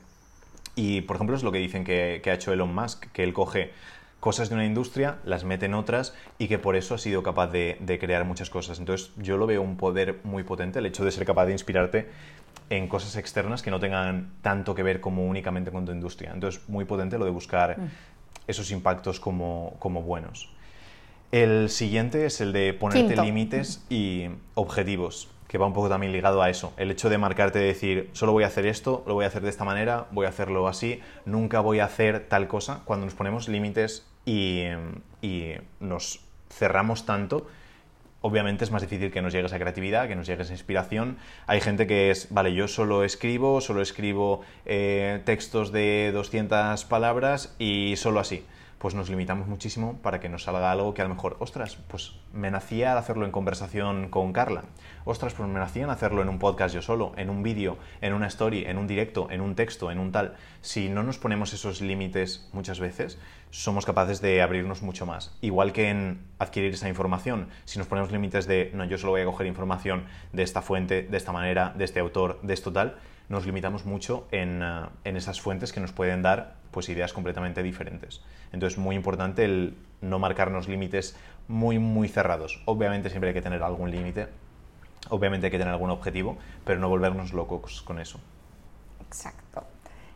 y, 0.76 1.00
por 1.00 1.16
ejemplo, 1.16 1.34
es 1.34 1.42
lo 1.42 1.50
que 1.50 1.58
dicen 1.58 1.84
que, 1.84 2.22
ha 2.24 2.34
hecho 2.34 2.52
Elon 2.52 2.72
Musk, 2.72 3.06
que 3.12 3.24
él 3.24 3.32
coge 3.32 3.72
cosas 4.20 4.50
de 4.50 4.54
una 4.54 4.66
industria, 4.66 5.18
las 5.24 5.44
mete 5.44 5.66
en 5.66 5.74
otras 5.74 6.14
y 6.38 6.48
que 6.48 6.58
por 6.58 6.76
eso 6.76 6.94
ha 6.94 6.98
sido 6.98 7.22
capaz 7.22 7.48
de, 7.48 7.98
crear 7.98 8.24
muchas 8.26 8.50
cosas. 8.50 8.78
Entonces, 8.78 9.10
yo 9.16 9.38
lo 9.38 9.46
veo 9.46 9.62
un 9.62 9.78
poder 9.78 10.20
muy 10.22 10.42
potente, 10.42 10.78
el 10.78 10.86
hecho 10.86 11.04
de 11.04 11.10
ser 11.10 11.24
capaz 11.24 11.46
de 11.46 11.52
inspirarte 11.52 12.08
en 12.68 12.88
cosas 12.88 13.16
externas 13.16 13.62
que 13.62 13.70
no 13.70 13.80
tengan 13.80 14.32
tanto 14.42 14.74
que 14.74 14.82
ver 14.82 15.00
como 15.00 15.24
únicamente 15.24 15.70
con 15.70 15.86
tu 15.86 15.92
industria. 15.92 16.32
Entonces, 16.34 16.68
muy 16.68 16.84
potente 16.84 17.16
lo 17.16 17.24
de 17.24 17.30
buscar 17.30 17.78
mm. 17.78 17.88
Esos 18.46 18.70
impactos 18.70 19.20
como, 19.20 19.74
como 19.78 20.02
buenos. 20.02 20.50
El 21.32 21.70
siguiente 21.70 22.26
es 22.26 22.40
el 22.40 22.52
de 22.52 22.72
ponerte 22.72 23.16
límites 23.16 23.84
y 23.90 24.26
objetivos 24.54 25.28
que 25.48 25.58
va 25.58 25.66
un 25.66 25.72
poco 25.72 25.88
también 25.88 26.12
ligado 26.12 26.42
a 26.42 26.50
eso. 26.50 26.72
El 26.76 26.90
hecho 26.90 27.08
de 27.08 27.18
marcarte, 27.18 27.58
de 27.58 27.66
decir, 27.66 28.10
solo 28.12 28.32
voy 28.32 28.44
a 28.44 28.48
hacer 28.48 28.66
esto, 28.66 29.04
lo 29.06 29.14
voy 29.14 29.24
a 29.24 29.28
hacer 29.28 29.42
de 29.42 29.50
esta 29.50 29.64
manera, 29.64 30.06
voy 30.10 30.26
a 30.26 30.30
hacerlo 30.30 30.66
así, 30.66 31.00
nunca 31.24 31.60
voy 31.60 31.78
a 31.80 31.84
hacer 31.84 32.26
tal 32.28 32.48
cosa. 32.48 32.82
Cuando 32.84 33.06
nos 33.06 33.14
ponemos 33.14 33.48
límites 33.48 34.06
y, 34.24 34.64
nos 35.80 36.20
cerramos 36.50 37.06
tanto, 37.06 37.46
obviamente 38.26 38.64
es 38.64 38.70
más 38.70 38.82
difícil 38.82 39.12
que 39.12 39.22
nos 39.22 39.32
llegue 39.32 39.46
esa 39.46 39.58
creatividad, 39.58 40.08
que 40.08 40.16
nos 40.16 40.26
llegue 40.26 40.42
esa 40.42 40.52
inspiración. 40.52 41.16
Hay 41.46 41.60
gente 41.60 41.86
que 41.86 42.10
es, 42.10 42.28
vale, 42.30 42.52
yo 42.54 42.66
solo 42.66 43.04
escribo, 43.04 43.60
solo 43.60 43.80
escribo 43.82 44.42
eh, 44.64 45.22
textos 45.24 45.70
de 45.70 46.10
200 46.12 46.84
palabras 46.86 47.54
y 47.58 47.94
solo 47.96 48.20
así 48.20 48.44
pues 48.78 48.94
nos 48.94 49.08
limitamos 49.08 49.46
muchísimo 49.46 49.98
para 50.02 50.20
que 50.20 50.28
nos 50.28 50.44
salga 50.44 50.70
algo 50.70 50.92
que 50.94 51.02
a 51.02 51.08
lo 51.08 51.14
mejor, 51.14 51.36
ostras, 51.40 51.76
pues 51.88 52.14
me 52.32 52.50
nacía 52.50 52.96
hacerlo 52.98 53.24
en 53.24 53.32
conversación 53.32 54.08
con 54.08 54.32
Carla, 54.32 54.64
ostras, 55.04 55.34
pues 55.34 55.48
me 55.48 55.58
nacía 55.58 55.90
hacerlo 55.90 56.22
en 56.22 56.28
un 56.28 56.38
podcast 56.38 56.74
yo 56.74 56.82
solo, 56.82 57.12
en 57.16 57.30
un 57.30 57.42
vídeo, 57.42 57.78
en 58.00 58.12
una 58.12 58.26
story, 58.26 58.64
en 58.66 58.78
un 58.78 58.86
directo, 58.86 59.28
en 59.30 59.40
un 59.40 59.54
texto, 59.54 59.90
en 59.90 59.98
un 59.98 60.12
tal. 60.12 60.34
Si 60.60 60.88
no 60.88 61.02
nos 61.02 61.18
ponemos 61.18 61.52
esos 61.52 61.80
límites 61.80 62.48
muchas 62.52 62.80
veces, 62.80 63.18
somos 63.50 63.86
capaces 63.86 64.20
de 64.20 64.42
abrirnos 64.42 64.82
mucho 64.82 65.06
más. 65.06 65.36
Igual 65.40 65.72
que 65.72 65.88
en 65.88 66.20
adquirir 66.38 66.74
esa 66.74 66.88
información, 66.88 67.48
si 67.64 67.78
nos 67.78 67.86
ponemos 67.86 68.12
límites 68.12 68.46
de, 68.46 68.70
no, 68.74 68.84
yo 68.84 68.98
solo 68.98 69.12
voy 69.12 69.22
a 69.22 69.26
coger 69.26 69.46
información 69.46 70.04
de 70.32 70.42
esta 70.42 70.60
fuente, 70.60 71.02
de 71.02 71.16
esta 71.16 71.32
manera, 71.32 71.72
de 71.76 71.84
este 71.84 72.00
autor, 72.00 72.40
de 72.42 72.52
esto 72.54 72.72
tal, 72.72 72.96
nos 73.28 73.46
limitamos 73.46 73.84
mucho 73.84 74.28
en, 74.30 74.60
eh, 74.62 74.86
en 75.04 75.16
esas 75.16 75.40
fuentes 75.40 75.72
que 75.72 75.80
nos 75.80 75.92
pueden 75.92 76.22
dar 76.22 76.54
pues 76.76 76.90
ideas 76.90 77.14
completamente 77.14 77.62
diferentes. 77.62 78.20
Entonces, 78.52 78.78
muy 78.78 78.96
importante 78.96 79.46
el 79.46 79.78
no 80.02 80.18
marcarnos 80.18 80.68
límites 80.68 81.16
muy, 81.48 81.78
muy 81.78 82.06
cerrados. 82.06 82.62
Obviamente 82.66 83.08
siempre 83.08 83.30
hay 83.30 83.34
que 83.34 83.40
tener 83.40 83.62
algún 83.62 83.90
límite, 83.90 84.28
obviamente 85.08 85.46
hay 85.46 85.50
que 85.50 85.56
tener 85.56 85.72
algún 85.72 85.88
objetivo, 85.88 86.36
pero 86.66 86.78
no 86.78 86.90
volvernos 86.90 87.32
locos 87.32 87.80
con 87.80 87.98
eso. 87.98 88.20
Exacto. 89.06 89.64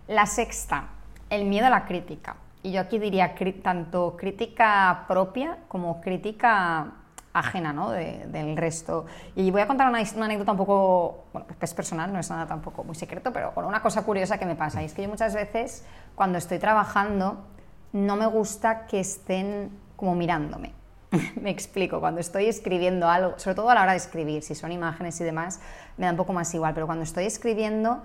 La 0.07 0.27
sexta, 0.27 0.89
el 1.31 1.47
miedo 1.47 1.67
a 1.67 1.71
la 1.71 1.87
crítica. 1.87 2.37
Y 2.63 2.73
yo 2.73 2.83
aquí 2.83 2.99
diría 2.99 3.35
tanto 3.63 4.19
crítica 4.19 5.07
propia 5.09 5.61
como 5.67 6.03
crítica 6.03 6.93
ajena 7.33 7.73
¿no? 7.73 7.91
del 7.91 8.57
resto. 8.57 9.07
Y 9.37 9.51
voy 9.51 9.61
a 9.61 9.67
contar 9.67 9.89
una, 9.89 9.99
anécdota 9.99 10.53
un 10.53 10.59
poco, 10.59 11.25
bueno, 11.33 11.47
es 11.61 11.75
personal, 11.75 12.13
no 12.13 12.19
es 12.19 12.31
nada 12.31 12.47
tampoco 12.47 12.85
muy 12.85 12.95
secreto, 12.95 13.33
pero 13.33 13.53
una 13.57 13.83
cosa 13.83 14.03
curiosa 14.03 14.39
que 14.39 14.47
me 14.47 14.57
pasa. 14.57 14.83
Y 14.83 14.87
es 14.87 14.95
que 14.95 15.03
yo 15.03 15.09
muchas 15.09 15.35
veces, 15.35 15.85
cuando 16.15 16.39
estoy 16.39 16.59
trabajando, 16.59 17.45
no 17.93 18.17
me 18.17 18.27
gusta 18.27 18.87
que 18.87 19.01
estén 19.01 19.71
como 19.97 20.15
mirándome. 20.15 20.75
me 21.41 21.51
explico, 21.51 22.01
cuando 22.01 22.21
estoy 22.21 22.47
escribiendo 22.47 23.09
algo, 23.09 23.39
sobre 23.39 23.55
todo 23.57 23.71
a 23.71 23.75
la 23.75 23.83
hora 23.83 23.93
de 23.93 23.99
escribir, 23.99 24.43
si 24.43 24.55
son 24.55 24.73
imágenes 24.73 25.21
y 25.21 25.25
demás, 25.25 25.61
me 25.97 26.07
da 26.07 26.13
un 26.13 26.17
poco 26.17 26.33
más 26.33 26.53
igual, 26.55 26.75
pero 26.75 26.87
cuando 26.87 27.05
estoy 27.05 27.25
escribiendo 27.25 28.03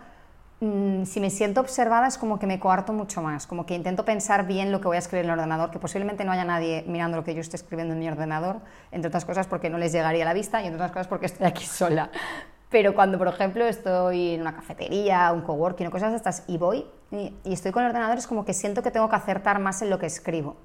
si 0.59 1.19
me 1.19 1.29
siento 1.29 1.59
observada 1.59 2.07
es 2.07 2.17
como 2.17 2.39
que 2.39 2.47
me 2.47 2.59
coarto 2.59 2.93
mucho 2.93 3.21
más, 3.21 3.45
como 3.45 3.65
que 3.65 3.75
intento 3.75 4.05
pensar 4.05 4.47
bien 4.47 4.71
lo 4.71 4.79
que 4.79 4.87
voy 4.87 4.95
a 4.95 4.99
escribir 4.99 5.25
en 5.25 5.31
el 5.31 5.37
ordenador, 5.37 5.69
que 5.69 5.79
posiblemente 5.79 6.23
no 6.23 6.31
haya 6.31 6.45
nadie 6.45 6.85
mirando 6.87 7.17
lo 7.17 7.23
que 7.23 7.33
yo 7.33 7.41
esté 7.41 7.57
escribiendo 7.57 7.93
en 7.93 7.99
mi 7.99 8.07
ordenador, 8.07 8.61
entre 8.91 9.09
otras 9.09 9.25
cosas 9.25 9.47
porque 9.47 9.69
no 9.69 9.77
les 9.77 9.91
llegaría 9.91 10.23
a 10.23 10.25
la 10.25 10.33
vista 10.33 10.61
y 10.61 10.67
entre 10.67 10.77
otras 10.77 10.91
cosas 10.91 11.07
porque 11.07 11.25
estoy 11.25 11.45
aquí 11.45 11.65
sola. 11.65 12.09
Pero 12.69 12.95
cuando, 12.95 13.17
por 13.17 13.27
ejemplo, 13.27 13.65
estoy 13.65 14.35
en 14.35 14.41
una 14.41 14.55
cafetería, 14.55 15.31
un 15.33 15.41
coworking 15.41 15.87
o 15.87 15.91
cosas 15.91 16.13
estas 16.13 16.43
y 16.47 16.57
voy 16.57 16.85
y, 17.11 17.33
estoy 17.45 17.71
con 17.71 17.83
el 17.83 17.89
ordenador, 17.89 18.17
es 18.17 18.27
como 18.27 18.45
que 18.45 18.53
siento 18.53 18.81
que 18.81 18.91
tengo 18.91 19.09
que 19.09 19.15
acertar 19.15 19.59
más 19.59 19.81
en 19.81 19.89
lo 19.89 19.99
que 19.99 20.05
escribo. 20.05 20.55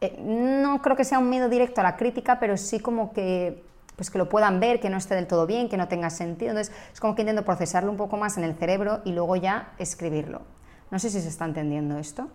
Eh, 0.00 0.16
no 0.20 0.82
creo 0.82 0.94
que 0.96 1.04
sea 1.04 1.18
un 1.18 1.30
miedo 1.30 1.48
directo 1.48 1.80
a 1.80 1.84
la 1.84 1.96
crítica, 1.96 2.38
pero 2.38 2.56
sí 2.56 2.80
como 2.80 3.12
que 3.12 3.64
pues 3.96 4.10
que 4.10 4.18
lo 4.18 4.28
puedan 4.28 4.60
ver, 4.60 4.80
que 4.80 4.90
no 4.90 4.96
esté 4.96 5.14
del 5.14 5.26
todo 5.26 5.46
bien, 5.46 5.68
que 5.68 5.76
no 5.76 5.88
tenga 5.88 6.10
sentido. 6.10 6.50
Entonces, 6.50 6.74
es 6.92 7.00
como 7.00 7.14
que 7.14 7.22
intento 7.22 7.44
procesarlo 7.44 7.90
un 7.90 7.96
poco 7.96 8.16
más 8.16 8.36
en 8.36 8.44
el 8.44 8.54
cerebro 8.54 9.00
y 9.04 9.12
luego 9.12 9.36
ya 9.36 9.72
escribirlo. 9.78 10.42
No 10.90 10.98
sé 10.98 11.10
si 11.10 11.20
se 11.20 11.28
está 11.28 11.44
entendiendo 11.44 11.98
esto. 11.98 12.28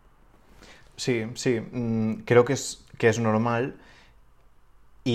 Sí, 0.95 1.25
sí, 1.35 1.61
mm, 1.61 2.23
creo 2.25 2.43
que 2.45 2.53
es, 2.53 2.85
que 2.97 3.09
es 3.09 3.19
normal 3.19 3.79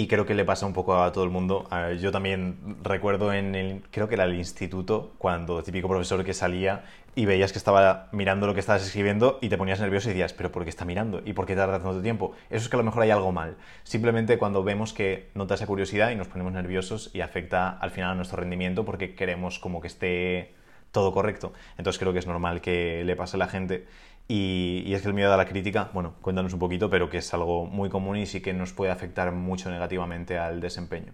y 0.00 0.08
creo 0.08 0.26
que 0.26 0.34
le 0.34 0.44
pasa 0.44 0.66
un 0.66 0.72
poco 0.72 1.00
a 1.00 1.12
todo 1.12 1.22
el 1.22 1.30
mundo. 1.30 1.68
Yo 2.00 2.10
también 2.10 2.76
recuerdo 2.82 3.32
en 3.32 3.54
el, 3.54 3.82
creo 3.92 4.08
que 4.08 4.16
era 4.16 4.24
el 4.24 4.34
instituto, 4.34 5.12
cuando 5.18 5.60
el 5.60 5.64
típico 5.64 5.86
profesor 5.86 6.24
que 6.24 6.34
salía 6.34 6.84
y 7.14 7.26
veías 7.26 7.52
que 7.52 7.58
estaba 7.58 8.08
mirando 8.10 8.48
lo 8.48 8.54
que 8.54 8.60
estabas 8.60 8.84
escribiendo 8.84 9.38
y 9.40 9.48
te 9.48 9.56
ponías 9.56 9.78
nervioso 9.78 10.08
y 10.08 10.14
decías, 10.14 10.32
pero 10.32 10.50
¿por 10.50 10.64
qué 10.64 10.70
está 10.70 10.84
mirando? 10.84 11.22
¿Y 11.24 11.32
por 11.32 11.46
qué 11.46 11.54
tarda 11.54 11.78
tanto 11.78 12.02
tiempo? 12.02 12.32
Eso 12.50 12.64
es 12.64 12.68
que 12.68 12.74
a 12.74 12.78
lo 12.78 12.84
mejor 12.84 13.04
hay 13.04 13.10
algo 13.10 13.30
mal. 13.30 13.56
Simplemente 13.84 14.36
cuando 14.36 14.64
vemos 14.64 14.92
que 14.92 15.30
nota 15.34 15.54
esa 15.54 15.66
curiosidad 15.68 16.10
y 16.10 16.16
nos 16.16 16.26
ponemos 16.26 16.52
nerviosos 16.52 17.10
y 17.14 17.20
afecta 17.20 17.68
al 17.68 17.92
final 17.92 18.10
a 18.10 18.14
nuestro 18.16 18.38
rendimiento 18.38 18.84
porque 18.84 19.14
queremos 19.14 19.60
como 19.60 19.80
que 19.80 19.86
esté 19.86 20.54
todo 20.90 21.12
correcto. 21.12 21.52
Entonces 21.78 22.00
creo 22.00 22.12
que 22.12 22.18
es 22.18 22.26
normal 22.26 22.60
que 22.60 23.04
le 23.04 23.14
pase 23.14 23.36
a 23.36 23.38
la 23.38 23.46
gente. 23.46 23.86
Y, 24.26 24.92
es 24.94 25.02
que 25.02 25.08
el 25.08 25.14
miedo 25.14 25.32
a 25.32 25.36
la 25.36 25.46
crítica, 25.46 25.90
bueno, 25.92 26.14
cuéntanos 26.22 26.52
un 26.52 26.58
poquito, 26.58 26.88
pero 26.88 27.10
que 27.10 27.18
es 27.18 27.34
algo 27.34 27.66
muy 27.66 27.90
común 27.90 28.16
y 28.16 28.26
sí 28.26 28.40
que 28.40 28.54
nos 28.54 28.72
puede 28.72 28.90
afectar 28.90 29.32
mucho 29.32 29.70
negativamente 29.70 30.38
al 30.38 30.60
desempeño. 30.60 31.12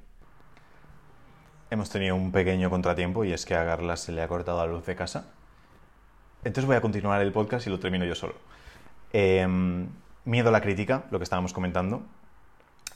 Hemos 1.71 1.91
tenido 1.91 2.17
un 2.17 2.33
pequeño 2.33 2.71
contratiempo 2.71 3.25
y 3.25 3.33
es 3.33 3.47
que 3.47 3.55
a 3.55 3.65
Carla 3.65 3.97
se 3.97 4.13
le 4.13 4.23
ha 4.23 4.29
cortado 4.29 4.59
la 4.59 4.73
luz 4.73 4.87
de 4.87 4.97
casa 4.97 5.27
entonces 6.45 6.67
voy 6.67 6.77
a 6.77 6.81
continuar 6.81 7.21
el 7.21 7.33
podcast 7.33 7.67
y 7.67 7.71
lo 7.71 7.79
termino 7.79 8.05
yo 8.05 8.15
solo. 8.15 8.35
Em, 9.13 9.89
miedo 10.25 10.49
a 10.49 10.53
la 10.53 10.61
crítica, 10.61 11.05
lo 11.11 11.19
que 11.19 11.25
estábamos 11.25 11.53
comentando, 11.53 12.03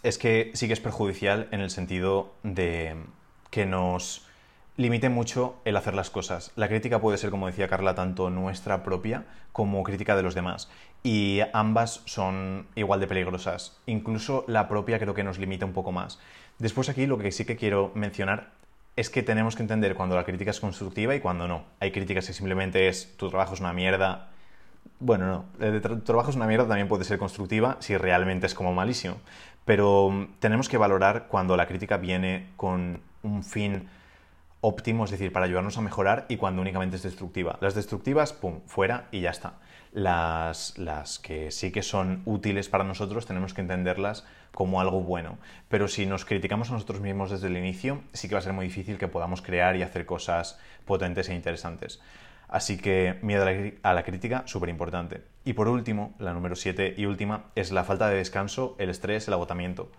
es 0.02 0.18
que 0.18 0.50
sí 0.54 0.66
que 0.66 0.72
es 0.72 0.80
perjudicial 0.80 1.48
en 1.50 1.60
el 1.60 1.70
sentido 1.70 2.34
de 2.42 2.96
que 3.50 3.66
nos 3.66 4.26
limite 4.76 5.08
mucho 5.08 5.56
el 5.64 5.76
hacer 5.76 5.94
las 5.94 6.10
cosas. 6.10 6.52
La 6.56 6.68
crítica 6.68 7.00
puede 7.00 7.18
ser, 7.18 7.30
como 7.30 7.46
decía 7.46 7.68
Carla, 7.68 7.94
tanto 7.94 8.30
nuestra 8.30 8.82
propia 8.82 9.24
como 9.52 9.82
crítica 9.82 10.16
de 10.16 10.22
los 10.22 10.34
demás. 10.34 10.68
Y 11.02 11.40
ambas 11.52 12.02
son 12.06 12.66
igual 12.74 13.00
de 13.00 13.06
peligrosas. 13.06 13.78
Incluso 13.86 14.44
la 14.48 14.68
propia 14.68 14.98
creo 14.98 15.14
que 15.14 15.24
nos 15.24 15.38
limita 15.38 15.66
un 15.66 15.72
poco 15.72 15.92
más. 15.92 16.18
Después 16.58 16.88
aquí 16.88 17.06
lo 17.06 17.18
que 17.18 17.30
sí 17.30 17.44
que 17.44 17.56
quiero 17.56 17.92
mencionar 17.94 18.50
es 18.96 19.10
que 19.10 19.22
tenemos 19.22 19.56
que 19.56 19.62
entender 19.62 19.94
cuando 19.94 20.16
la 20.16 20.24
crítica 20.24 20.50
es 20.50 20.60
constructiva 20.60 21.14
y 21.14 21.20
cuando 21.20 21.48
no. 21.48 21.64
Hay 21.80 21.90
críticas 21.90 22.26
que 22.26 22.32
simplemente 22.32 22.88
es 22.88 23.16
tu 23.16 23.28
trabajo 23.28 23.54
es 23.54 23.60
una 23.60 23.72
mierda. 23.72 24.30
Bueno, 25.00 25.26
no, 25.26 25.80
tu 25.80 26.00
trabajo 26.00 26.30
es 26.30 26.36
una 26.36 26.46
mierda 26.46 26.66
también 26.66 26.88
puede 26.88 27.04
ser 27.04 27.18
constructiva 27.18 27.76
si 27.80 27.96
realmente 27.96 28.46
es 28.46 28.54
como 28.54 28.72
malísimo. 28.72 29.16
Pero 29.64 30.10
mm, 30.10 30.34
tenemos 30.38 30.68
que 30.68 30.78
valorar 30.78 31.26
cuando 31.28 31.56
la 31.56 31.66
crítica 31.66 31.96
viene 31.96 32.50
con 32.56 33.00
un 33.22 33.42
fin 33.42 33.88
óptimo, 34.66 35.04
es 35.04 35.10
decir, 35.10 35.30
para 35.30 35.44
ayudarnos 35.44 35.76
a 35.76 35.82
mejorar 35.82 36.24
y 36.28 36.38
cuando 36.38 36.62
únicamente 36.62 36.96
es 36.96 37.02
destructiva. 37.02 37.58
Las 37.60 37.74
destructivas, 37.74 38.32
pum, 38.32 38.60
fuera 38.66 39.08
y 39.12 39.20
ya 39.20 39.30
está. 39.30 39.58
Las, 39.92 40.78
las 40.78 41.18
que 41.18 41.50
sí 41.50 41.70
que 41.70 41.82
son 41.82 42.22
útiles 42.24 42.70
para 42.70 42.82
nosotros 42.82 43.26
tenemos 43.26 43.52
que 43.52 43.60
entenderlas 43.60 44.24
como 44.52 44.80
algo 44.80 45.02
bueno. 45.02 45.36
Pero 45.68 45.86
si 45.86 46.06
nos 46.06 46.24
criticamos 46.24 46.70
a 46.70 46.72
nosotros 46.72 47.02
mismos 47.02 47.30
desde 47.30 47.48
el 47.48 47.58
inicio, 47.58 48.00
sí 48.14 48.26
que 48.26 48.36
va 48.36 48.38
a 48.38 48.42
ser 48.42 48.54
muy 48.54 48.64
difícil 48.64 48.96
que 48.96 49.06
podamos 49.06 49.42
crear 49.42 49.76
y 49.76 49.82
hacer 49.82 50.06
cosas 50.06 50.58
potentes 50.86 51.28
e 51.28 51.34
interesantes. 51.34 52.00
Así 52.48 52.78
que 52.78 53.18
miedo 53.20 53.44
a 53.82 53.92
la, 53.92 54.02
crítica, 54.02 54.44
súper 54.46 54.70
importante. 54.70 55.24
Y 55.44 55.52
por 55.52 55.68
último, 55.68 56.14
la 56.18 56.32
número 56.32 56.56
7 56.56 56.94
y 56.96 57.04
última, 57.04 57.46
es 57.54 57.70
la 57.70 57.84
falta 57.84 58.08
de 58.08 58.16
descanso, 58.16 58.76
el 58.78 58.88
estrés, 58.88 59.28
el 59.28 59.34
agotamiento. 59.34 59.90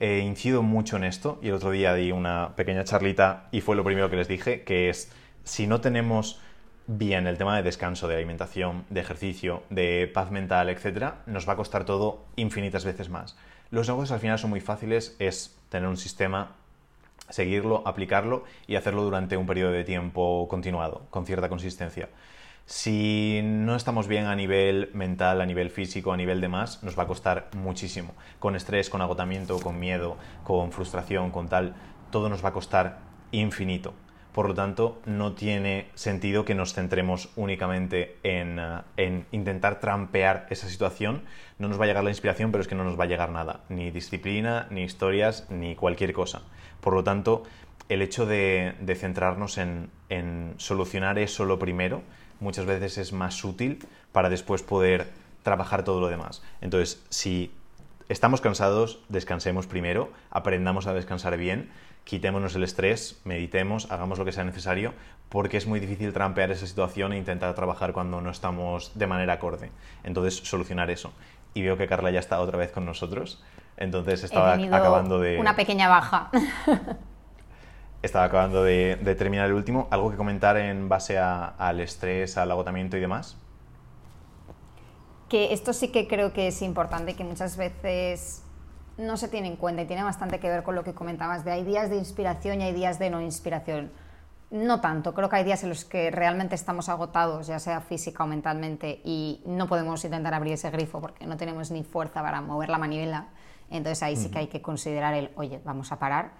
He 0.00 0.18
incido 0.20 0.62
mucho 0.62 0.96
en 0.96 1.04
esto 1.04 1.38
y 1.42 1.48
el 1.48 1.54
otro 1.54 1.70
día 1.70 1.94
di 1.94 2.12
una 2.12 2.56
pequeña 2.56 2.84
charlita 2.84 3.48
y 3.52 3.60
fue 3.60 3.76
lo 3.76 3.84
primero 3.84 4.10
que 4.10 4.16
les 4.16 4.28
dije, 4.28 4.62
que 4.62 4.88
es 4.88 5.12
si 5.44 5.66
no 5.66 5.80
tenemos 5.80 6.40
bien 6.86 7.26
el 7.26 7.38
tema 7.38 7.56
de 7.56 7.62
descanso, 7.62 8.08
de 8.08 8.16
alimentación, 8.16 8.84
de 8.90 9.00
ejercicio, 9.00 9.62
de 9.70 10.10
paz 10.12 10.30
mental, 10.30 10.68
etc., 10.68 11.14
nos 11.26 11.48
va 11.48 11.54
a 11.54 11.56
costar 11.56 11.84
todo 11.84 12.24
infinitas 12.36 12.84
veces 12.84 13.08
más. 13.08 13.36
Los 13.70 13.88
negocios 13.88 14.12
al 14.12 14.20
final 14.20 14.38
son 14.38 14.50
muy 14.50 14.60
fáciles, 14.60 15.16
es 15.18 15.56
tener 15.68 15.88
un 15.88 15.96
sistema, 15.96 16.52
seguirlo, 17.28 17.82
aplicarlo 17.86 18.44
y 18.66 18.76
hacerlo 18.76 19.02
durante 19.02 19.36
un 19.36 19.46
periodo 19.46 19.72
de 19.72 19.84
tiempo 19.84 20.46
continuado, 20.48 21.06
con 21.10 21.26
cierta 21.26 21.48
consistencia. 21.48 22.08
Si 22.74 23.42
no 23.44 23.76
estamos 23.76 24.08
bien 24.08 24.24
a 24.24 24.34
nivel 24.34 24.88
mental, 24.94 25.42
a 25.42 25.46
nivel 25.46 25.68
físico, 25.68 26.10
a 26.10 26.16
nivel 26.16 26.40
de 26.40 26.48
más, 26.48 26.82
nos 26.82 26.98
va 26.98 27.02
a 27.02 27.06
costar 27.06 27.50
muchísimo. 27.54 28.14
Con 28.38 28.56
estrés, 28.56 28.88
con 28.88 29.02
agotamiento, 29.02 29.60
con 29.60 29.78
miedo, 29.78 30.16
con 30.42 30.72
frustración, 30.72 31.32
con 31.32 31.50
tal, 31.50 31.74
todo 32.10 32.30
nos 32.30 32.42
va 32.42 32.48
a 32.48 32.52
costar 32.54 33.00
infinito. 33.30 33.92
Por 34.32 34.48
lo 34.48 34.54
tanto, 34.54 35.02
no 35.04 35.34
tiene 35.34 35.88
sentido 35.92 36.46
que 36.46 36.54
nos 36.54 36.72
centremos 36.72 37.28
únicamente 37.36 38.16
en, 38.22 38.58
eh, 38.96 39.24
intentar 39.32 39.78
trampear 39.78 40.46
esa 40.48 40.66
situación. 40.66 41.24
No 41.58 41.68
nos 41.68 41.78
va 41.78 41.84
a 41.84 41.88
llegar 41.88 42.04
la 42.04 42.10
inspiración, 42.10 42.52
pero 42.52 42.62
es 42.62 42.68
que 42.68 42.74
no 42.74 42.84
nos 42.84 42.98
va 42.98 43.04
a 43.04 43.06
llegar 43.06 43.28
nada. 43.32 43.64
Ni 43.68 43.90
disciplina, 43.90 44.66
ni 44.70 44.82
historias, 44.82 45.46
ni 45.50 45.76
cualquier 45.76 46.14
cosa. 46.14 46.40
Por 46.80 46.94
lo 46.94 47.04
tanto, 47.04 47.42
el 47.90 48.00
hecho 48.00 48.24
de, 48.24 48.74
centrarnos 48.98 49.58
en, 49.58 49.90
en 50.08 50.54
solucionar 50.56 51.18
eso 51.18 51.44
lo 51.44 51.58
primero, 51.58 52.02
muchas 52.42 52.66
veces 52.66 52.98
es 52.98 53.12
más 53.12 53.42
útil 53.44 53.86
para 54.12 54.28
después 54.28 54.62
poder 54.62 55.08
trabajar 55.42 55.84
todo 55.84 56.00
lo 56.00 56.08
demás. 56.08 56.42
Entonces, 56.60 57.02
si 57.08 57.52
estamos 58.08 58.40
cansados, 58.40 59.00
descansemos 59.08 59.66
primero, 59.66 60.10
aprendamos 60.30 60.86
a 60.86 60.92
descansar 60.92 61.36
bien, 61.36 61.70
quitémonos 62.04 62.54
el 62.54 62.64
estrés, 62.64 63.20
meditemos, 63.24 63.90
hagamos 63.90 64.18
lo 64.18 64.24
que 64.24 64.32
sea 64.32 64.44
necesario, 64.44 64.92
porque 65.28 65.56
es 65.56 65.66
muy 65.66 65.80
difícil 65.80 66.12
trampear 66.12 66.50
esa 66.50 66.66
situación 66.66 67.12
e 67.12 67.16
intentar 67.16 67.54
trabajar 67.54 67.92
cuando 67.92 68.20
no 68.20 68.30
estamos 68.30 68.92
de 68.94 69.06
manera 69.06 69.34
acorde. 69.34 69.70
Entonces, 70.04 70.36
solucionar 70.36 70.90
eso. 70.90 71.12
Y 71.54 71.62
veo 71.62 71.76
que 71.76 71.86
Carla 71.86 72.10
ya 72.10 72.20
está 72.20 72.40
otra 72.40 72.58
vez 72.58 72.72
con 72.72 72.84
nosotros. 72.84 73.42
Entonces 73.76 74.24
estaba 74.24 74.54
acabando 74.54 75.18
de... 75.18 75.38
Una 75.38 75.56
pequeña 75.56 75.88
baja. 75.88 76.30
estaba 78.02 78.24
acabando 78.24 78.64
de, 78.64 78.96
terminar 79.16 79.46
el 79.46 79.54
último. 79.54 79.86
¿Algo 79.90 80.10
que 80.10 80.16
comentar 80.16 80.56
en 80.56 80.88
base 80.88 81.18
al 81.18 81.80
estrés, 81.80 82.36
al 82.36 82.50
agotamiento 82.50 82.96
y 82.96 83.00
demás? 83.00 83.36
Que 85.28 85.52
esto 85.52 85.72
sí 85.72 85.88
que 85.88 86.08
creo 86.08 86.32
que 86.32 86.48
es 86.48 86.60
importante, 86.62 87.14
que 87.14 87.24
muchas 87.24 87.56
veces 87.56 88.42
no 88.98 89.16
se 89.16 89.28
tiene 89.28 89.48
en 89.48 89.56
cuenta 89.56 89.82
y 89.82 89.86
tiene 89.86 90.02
bastante 90.02 90.38
que 90.38 90.48
ver 90.48 90.62
con 90.62 90.74
lo 90.74 90.84
que 90.84 90.92
comentabas 90.92 91.44
de 91.44 91.52
hay 91.52 91.64
días 91.64 91.88
de 91.88 91.96
inspiración 91.96 92.60
y 92.60 92.64
hay 92.64 92.74
días 92.74 92.98
de 92.98 93.08
no 93.08 93.20
inspiración. 93.22 93.90
No 94.50 94.82
tanto, 94.82 95.14
creo 95.14 95.30
que 95.30 95.36
hay 95.36 95.44
días 95.44 95.62
en 95.62 95.70
los 95.70 95.86
que 95.86 96.10
realmente 96.10 96.54
estamos 96.54 96.90
agotados, 96.90 97.46
ya 97.46 97.58
sea 97.58 97.80
física 97.80 98.22
o 98.22 98.26
mentalmente, 98.26 99.00
y 99.02 99.42
no 99.46 99.66
podemos 99.66 100.04
intentar 100.04 100.34
abrir 100.34 100.52
ese 100.52 100.70
grifo 100.70 101.00
porque 101.00 101.24
no 101.24 101.38
tenemos 101.38 101.70
ni 101.70 101.84
fuerza 101.84 102.20
para 102.20 102.42
mover 102.42 102.68
la 102.68 102.76
manivela. 102.76 103.28
Entonces 103.70 104.02
ahí 104.02 104.16
sí 104.16 104.30
que 104.30 104.40
hay 104.40 104.48
que 104.48 104.60
considerar 104.60 105.14
el, 105.14 105.30
oye, 105.36 105.58
vamos 105.64 105.90
a 105.92 105.98
parar 105.98 106.32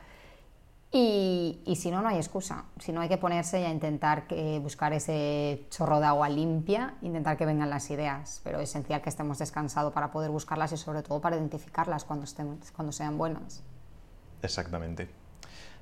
y, 0.94 1.74
si 1.74 1.90
no, 1.90 2.02
no 2.02 2.08
hay 2.08 2.18
excusa. 2.18 2.64
Si 2.78 2.92
no, 2.92 3.00
hay 3.00 3.08
que 3.08 3.16
ponerse 3.16 3.60
y 3.60 3.64
a 3.64 3.70
intentar 3.70 4.26
que, 4.26 4.58
buscar 4.58 4.92
ese 4.92 5.66
chorro 5.70 6.00
de 6.00 6.06
agua 6.06 6.28
limpia, 6.28 6.94
intentar 7.00 7.38
que 7.38 7.46
vengan 7.46 7.70
las 7.70 7.90
ideas. 7.90 8.42
Pero 8.44 8.60
es 8.60 8.68
esencial 8.68 9.00
que 9.00 9.08
estemos 9.08 9.38
descansados 9.38 9.94
para 9.94 10.10
poder 10.10 10.30
buscarlas 10.30 10.70
y 10.72 10.76
sobre 10.76 11.02
todo 11.02 11.18
para 11.20 11.36
identificarlas 11.36 12.04
cuando, 12.04 12.24
estén, 12.24 12.60
cuando 12.76 12.92
sean 12.92 13.16
buenas. 13.16 13.62
Exactamente. 14.42 15.08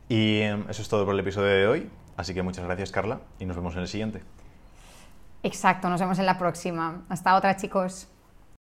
Y 0.09 0.43
em, 0.43 0.65
eso 0.71 0.83
es 0.83 0.89
todo 0.89 1.05
por 1.05 1.15
el 1.15 1.21
episodio 1.21 1.49
de 1.49 1.67
hoy. 1.67 1.91
Así 2.17 2.33
que 2.33 2.43
muchas 2.43 2.65
gracias, 2.65 2.93
Carla, 2.93 3.21
y 3.41 3.47
nos 3.47 3.57
vemos 3.57 3.75
en 3.75 3.81
el 3.81 3.89
siguiente. 3.89 4.23
Exacto, 5.43 5.89
nos 5.89 6.01
vemos 6.01 6.21
en 6.21 6.27
la 6.27 6.39
próxima. 6.39 7.03
Hasta 7.09 7.35
otra, 7.35 7.57
chicos. 7.57 8.07